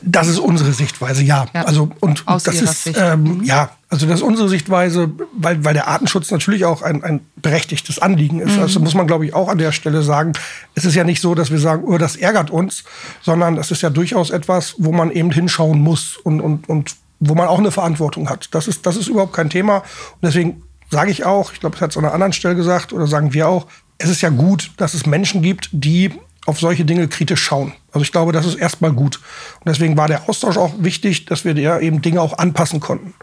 [0.02, 1.46] Das ist unsere Sichtweise, ja.
[1.54, 1.64] ja.
[1.64, 3.44] Also und Aus das ist ähm, mhm.
[3.44, 8.00] ja, also das ist unsere Sichtweise, weil, weil der Artenschutz natürlich auch ein, ein berechtigtes
[8.00, 8.56] Anliegen ist.
[8.56, 8.62] Mhm.
[8.62, 10.34] Also muss man, glaube ich, auch an der Stelle sagen.
[10.76, 12.84] Es ist ja nicht so, dass wir sagen, oh, das ärgert uns,
[13.22, 17.36] sondern es ist ja durchaus etwas, wo man eben hinschauen muss und, und, und wo
[17.36, 18.50] man auch eine Verantwortung hat.
[18.52, 19.78] Das ist, das ist überhaupt kein Thema.
[19.78, 22.94] Und deswegen sage ich auch, ich glaube, es hat es an einer anderen Stelle gesagt,
[22.94, 23.68] oder sagen wir auch,
[23.98, 26.12] es ist ja gut, dass es Menschen gibt, die
[26.50, 27.74] auf solche Dinge kritisch schauen.
[27.92, 29.22] Also ich glaube, das ist erstmal gut.
[29.60, 33.14] Und deswegen war der Austausch auch wichtig, dass wir ja eben Dinge auch anpassen konnten.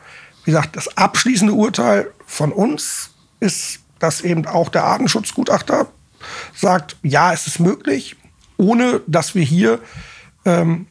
[0.45, 3.11] Wie gesagt, das abschließende Urteil von uns
[3.41, 5.89] ist, dass eben auch der Artenschutzgutachter
[6.55, 8.15] sagt, ja, es ist möglich,
[8.59, 9.81] ohne dass wir hier
[10.45, 10.87] ähm,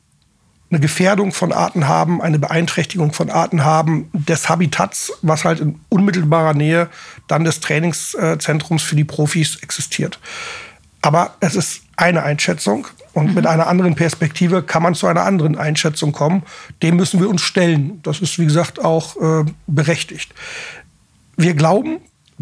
[0.69, 5.79] eine Gefährdung von Arten haben, eine Beeinträchtigung von Arten haben, des Habitats, was halt in
[5.87, 6.89] unmittelbarer Nähe
[7.27, 10.19] dann des Trainingszentrums für die Profis existiert.
[11.05, 13.33] Aber es ist eine Einschätzung und mhm.
[13.35, 16.41] mit einer anderen Perspektive kann man zu einer anderen Einschätzung kommen.
[16.81, 18.01] Dem müssen wir uns stellen.
[18.01, 20.33] Das ist, wie gesagt, auch äh, berechtigt.
[21.37, 21.99] Wir glauben,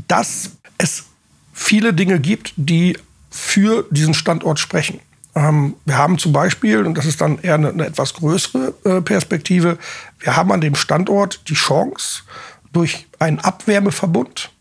[0.07, 1.03] dass es
[1.51, 2.97] viele Dinge gibt, die
[3.29, 5.01] für diesen Standort sprechen.
[5.35, 9.01] Ähm, wir haben zum Beispiel, und das ist dann eher eine, eine etwas größere äh,
[9.01, 9.77] Perspektive,
[10.19, 12.23] wir haben an dem Standort die Chance,
[12.71, 14.51] durch einen Abwärmeverbund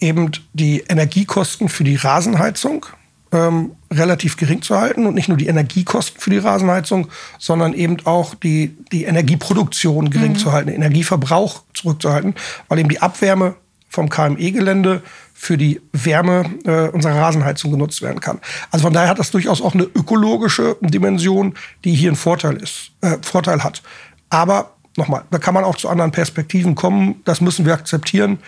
[0.00, 2.84] eben die Energiekosten für die Rasenheizung
[3.32, 7.08] ähm, relativ gering zu halten und nicht nur die Energiekosten für die Rasenheizung,
[7.38, 10.36] sondern eben auch die, die Energieproduktion gering mhm.
[10.36, 12.34] zu halten, den Energieverbrauch zurückzuhalten,
[12.68, 13.54] weil eben die Abwärme
[13.88, 15.02] vom KME-Gelände
[15.34, 18.40] für die Wärme äh, unserer Rasenheizung genutzt werden kann.
[18.70, 21.54] Also von daher hat das durchaus auch eine ökologische Dimension,
[21.84, 23.82] die hier einen Vorteil ist, äh, Vorteil hat.
[24.30, 27.22] Aber nochmal, da kann man auch zu anderen Perspektiven kommen.
[27.24, 28.38] Das müssen wir akzeptieren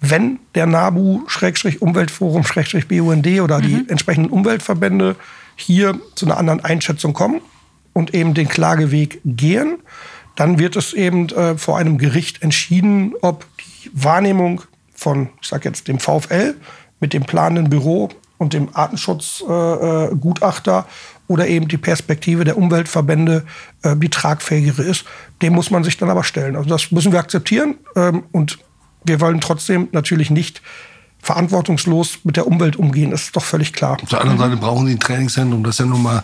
[0.00, 3.62] wenn der NABU, Schrägstrich Umweltforum, Schrägstrich BUND oder mhm.
[3.62, 5.16] die entsprechenden Umweltverbände
[5.56, 7.40] hier zu einer anderen Einschätzung kommen
[7.92, 9.78] und eben den Klageweg gehen,
[10.36, 14.60] dann wird es eben äh, vor einem Gericht entschieden, ob die Wahrnehmung
[14.94, 16.54] von, ich sage jetzt, dem VfL
[17.00, 23.44] mit dem planenden Büro und dem Artenschutzgutachter äh, oder eben die Perspektive der Umweltverbände
[23.82, 25.04] äh, die tragfähigere ist.
[25.42, 26.54] Dem muss man sich dann aber stellen.
[26.56, 28.60] Also das müssen wir akzeptieren ähm, und
[29.04, 30.62] wir wollen trotzdem natürlich nicht
[31.20, 33.98] verantwortungslos mit der Umwelt umgehen, das ist doch völlig klar.
[34.00, 36.22] Auf der anderen Seite brauchen Sie ein Trainingszentrum, das ja nun mal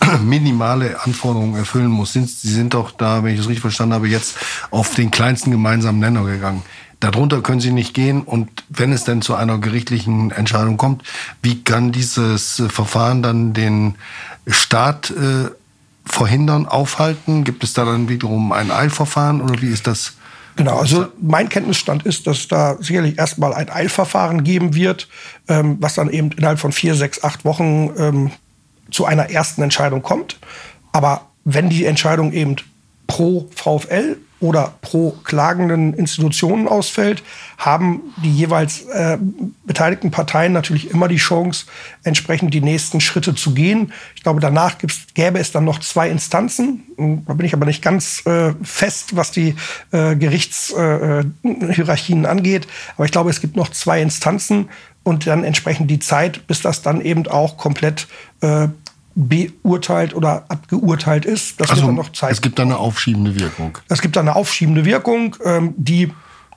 [0.22, 2.12] minimale Anforderungen erfüllen muss.
[2.12, 4.36] Sie sind doch da, wenn ich es richtig verstanden habe, jetzt
[4.70, 6.62] auf den kleinsten gemeinsamen Nenner gegangen.
[7.00, 8.22] Darunter können Sie nicht gehen.
[8.22, 11.02] Und wenn es denn zu einer gerichtlichen Entscheidung kommt,
[11.42, 13.96] wie kann dieses Verfahren dann den
[14.46, 15.50] Staat äh,
[16.04, 17.44] verhindern, aufhalten?
[17.44, 20.14] Gibt es da dann wiederum ein Eilverfahren oder wie ist das?
[20.56, 25.08] Genau, also mein Kenntnisstand ist, dass da sicherlich erstmal ein Eilverfahren geben wird,
[25.48, 28.30] ähm, was dann eben innerhalb von vier, sechs, acht Wochen ähm,
[28.90, 30.38] zu einer ersten Entscheidung kommt.
[30.92, 32.56] Aber wenn die Entscheidung eben
[33.06, 37.22] pro VfL oder pro klagenden Institutionen ausfällt,
[37.56, 39.16] haben die jeweils äh,
[39.64, 41.64] beteiligten Parteien natürlich immer die Chance,
[42.02, 43.94] entsprechend die nächsten Schritte zu gehen.
[44.14, 44.76] Ich glaube, danach
[45.14, 46.82] gäbe es dann noch zwei Instanzen.
[47.26, 49.54] Da bin ich aber nicht ganz äh, fest, was die
[49.92, 52.66] äh, Gerichtshierarchien äh, angeht.
[52.96, 54.68] Aber ich glaube, es gibt noch zwei Instanzen
[55.04, 58.08] und dann entsprechend die Zeit, bis das dann eben auch komplett
[58.40, 58.68] äh,
[59.14, 61.60] beurteilt oder abgeurteilt ist.
[61.60, 62.32] Das also, wird dann noch Zeit.
[62.32, 63.78] Es gibt dann eine aufschiebende Wirkung.
[63.88, 66.12] Es gibt dann eine aufschiebende Wirkung, ähm, die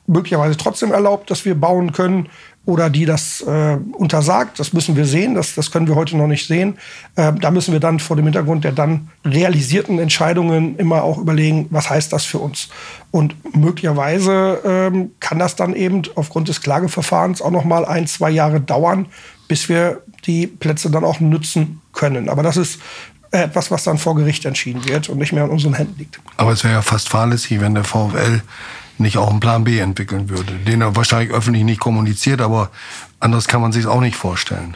[0.08, 2.30] möglicherweise trotzdem erlaubt, dass wir bauen können
[2.68, 4.60] oder die das äh, untersagt.
[4.60, 6.78] Das müssen wir sehen, das, das können wir heute noch nicht sehen.
[7.16, 11.68] Äh, da müssen wir dann vor dem Hintergrund der dann realisierten Entscheidungen immer auch überlegen,
[11.70, 12.68] was heißt das für uns.
[13.10, 18.32] Und möglicherweise ähm, kann das dann eben aufgrund des Klageverfahrens auch noch mal ein, zwei
[18.32, 19.06] Jahre dauern,
[19.48, 22.30] bis wir die Plätze dann auch nutzen können.
[22.30, 22.80] Aber das ist
[23.32, 26.20] etwas, was dann vor Gericht entschieden wird und nicht mehr in unseren Händen liegt.
[26.38, 28.42] Aber es wäre ja fast fahrlässig, wenn der VfL
[28.98, 32.72] nicht auch einen Plan B entwickeln würde, den er wahrscheinlich öffentlich nicht kommuniziert, aber
[33.20, 34.76] anders kann man sich auch nicht vorstellen.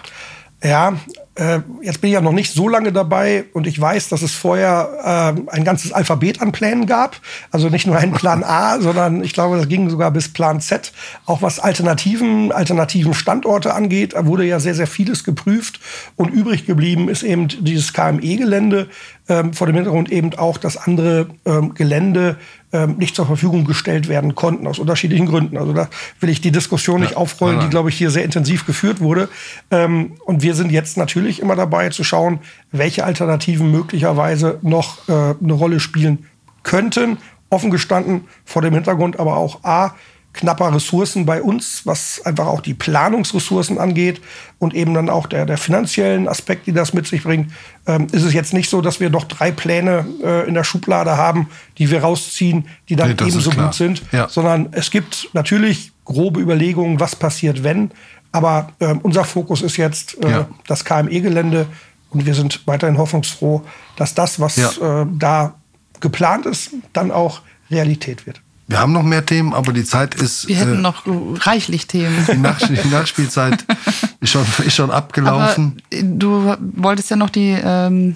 [0.64, 0.94] Ja,
[1.36, 4.34] äh, jetzt bin ich ja noch nicht so lange dabei und ich weiß, dass es
[4.34, 7.20] vorher äh, ein ganzes Alphabet an Plänen gab.
[7.50, 10.92] Also nicht nur einen Plan A, sondern ich glaube, das ging sogar bis Plan Z.
[11.26, 15.80] Auch was Alternativen, alternativen Standorte angeht, da wurde ja sehr, sehr vieles geprüft.
[16.16, 18.90] Und übrig geblieben ist eben dieses KME-Gelände,
[19.30, 22.38] ähm, vor dem Hintergrund eben auch, dass andere ähm, Gelände
[22.74, 25.58] ähm, nicht zur Verfügung gestellt werden konnten, aus unterschiedlichen Gründen.
[25.58, 29.00] Also da will ich die Diskussion nicht aufrollen, die, glaube ich, hier sehr intensiv geführt
[29.00, 29.30] wurde.
[29.72, 32.40] Ähm, und wir sind jetzt natürlich immer dabei zu schauen,
[32.72, 36.26] welche Alternativen möglicherweise noch äh, eine Rolle spielen
[36.64, 37.18] könnten.
[37.50, 39.96] Offen gestanden vor dem Hintergrund aber auch A,
[40.34, 44.22] knapper Ressourcen bei uns, was einfach auch die Planungsressourcen angeht
[44.60, 47.52] und eben dann auch der, der finanziellen Aspekt, die das mit sich bringt,
[47.86, 51.18] ähm, ist es jetzt nicht so, dass wir noch drei Pläne äh, in der Schublade
[51.18, 54.30] haben, die wir rausziehen, die dann nee, ebenso gut sind, ja.
[54.30, 57.92] sondern es gibt natürlich grobe Überlegungen, was passiert, wenn.
[58.32, 60.48] Aber äh, unser Fokus ist jetzt äh, ja.
[60.68, 61.68] das KME-Gelände
[62.10, 63.64] und wir sind weiterhin hoffnungsfroh,
[63.98, 65.02] dass das, was ja.
[65.02, 65.56] äh, da
[66.00, 68.42] geplant ist, dann auch Realität wird.
[68.72, 70.48] Wir haben noch mehr Themen, aber die Zeit ist.
[70.48, 71.04] Wir hätten äh, noch
[71.46, 72.26] reichlich Themen.
[72.32, 73.66] Die, Nach die Nachspielzeit
[74.22, 75.82] ist schon, ist schon abgelaufen.
[75.92, 78.16] Aber du wolltest ja noch die ähm,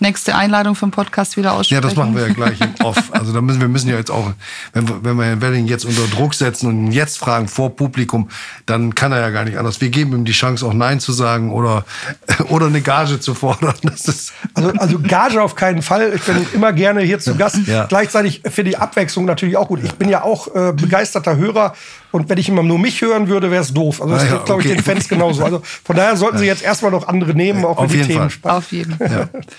[0.00, 1.82] nächste Einladung für den Podcast wieder aussprechen.
[1.82, 2.96] Ja, das machen wir ja gleich im Off.
[3.12, 4.32] Also da müssen wir müssen ja jetzt auch,
[4.72, 7.76] wenn wir, wenn wir Herrn Welling jetzt unter Druck setzen und ihn jetzt fragen vor
[7.76, 8.28] Publikum,
[8.66, 9.80] dann kann er ja gar nicht anders.
[9.80, 11.84] Wir geben ihm die Chance, auch Nein zu sagen oder,
[12.48, 13.74] oder eine Gage zu fordern.
[13.82, 16.12] Das ist also, also Gage auf keinen Fall.
[16.14, 17.66] Ich bin immer gerne hier zu Gast.
[17.66, 17.86] Ja.
[17.86, 19.80] Gleichzeitig für die Abwechslung natürlich auch gut.
[19.84, 21.74] Ich bin ja auch äh, begeisterter Hörer.
[22.12, 24.02] Und wenn ich immer nur mich hören würde, wäre es doof.
[24.02, 25.44] Also das ja, glaube ich, den Fans genauso.
[25.44, 28.58] Also von daher sollten Sie jetzt erstmal noch andere nehmen, auch wenn die Themen Fall.
[28.58, 29.28] Auf jeden Fall.
[29.32, 29.40] Ja.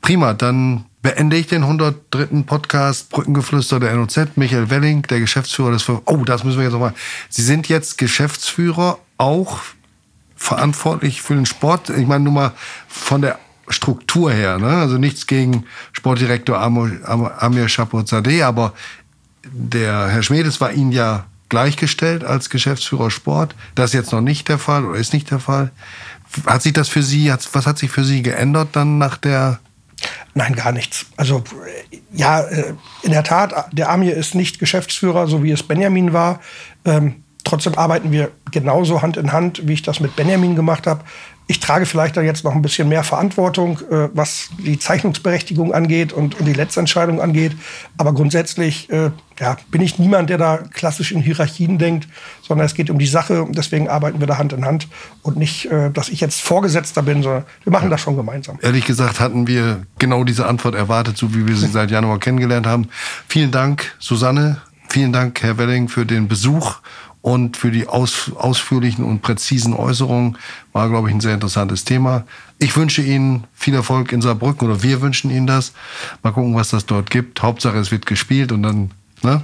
[0.00, 2.42] Prima, dann beende ich den 103.
[2.46, 4.36] Podcast Brückengeflüster der NOZ.
[4.36, 5.88] Michael Welling, der Geschäftsführer des...
[5.88, 6.94] Oh, das müssen wir jetzt nochmal...
[7.28, 9.58] Sie sind jetzt Geschäftsführer, auch
[10.36, 11.90] verantwortlich für den Sport.
[11.90, 12.52] Ich meine nur mal
[12.88, 13.38] von der
[13.68, 14.58] Struktur her.
[14.58, 14.68] Ne?
[14.68, 17.66] Also nichts gegen Sportdirektor Amir, Amir
[18.44, 18.72] aber
[19.44, 23.54] der Herr Schmedes war Ihnen ja gleichgestellt als Geschäftsführer Sport.
[23.74, 25.70] Das ist jetzt noch nicht der Fall oder ist nicht der Fall.
[26.46, 29.60] Hat sich das für Sie, was hat sich für Sie geändert dann nach der
[30.34, 31.06] Nein, gar nichts.
[31.16, 31.42] Also
[32.12, 36.40] ja, äh, in der Tat, der Amir ist nicht Geschäftsführer, so wie es Benjamin war.
[36.84, 41.04] Ähm, trotzdem arbeiten wir genauso Hand in Hand, wie ich das mit Benjamin gemacht habe.
[41.50, 46.12] Ich trage vielleicht dann jetzt noch ein bisschen mehr Verantwortung, äh, was die Zeichnungsberechtigung angeht
[46.12, 47.56] und, und, die Letztentscheidung angeht.
[47.96, 52.06] Aber grundsätzlich äh, ja, bin ich niemand, der da klassisch in Hierarchien denkt,
[52.40, 54.86] sondern es geht um die Sache und deswegen arbeiten wir da Hand in Hand
[55.22, 57.90] und nicht, äh, dass ich jetzt Vorgesetzter bin, sondern wir machen ja.
[57.90, 58.60] das schon gemeinsam.
[58.62, 62.68] Ehrlich gesagt hatten wir genau diese Antwort erwartet, so wie wir sie seit Januar kennengelernt
[62.68, 62.86] haben.
[63.26, 64.62] Vielen Dank, Susanne.
[64.88, 66.76] Vielen Dank, Herr Welling, für den Besuch
[67.22, 70.38] und für die aus, ausführlichen und präzisen Äußerungen.
[70.72, 72.24] War, glaube ich, ein sehr interessantes Thema.
[72.58, 75.72] Ich wünsche Ihnen viel Erfolg in Saarbrücken oder wir wünschen Ihnen das.
[76.22, 77.42] Mal gucken, was das dort gibt.
[77.42, 78.90] Hauptsache, es wird gespielt und dann.
[79.22, 79.42] Ne?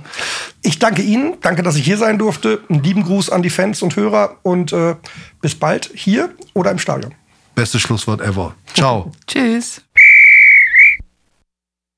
[0.63, 2.61] Ich danke Ihnen, danke, dass ich hier sein durfte.
[2.71, 4.97] Einen lieben Gruß an die Fans und Hörer und äh,
[5.43, 7.15] bis bald hier oder im Stadion.
[7.55, 8.55] Bestes Schlusswort ever.
[8.75, 9.13] Ciao.
[9.27, 9.86] Tschüss.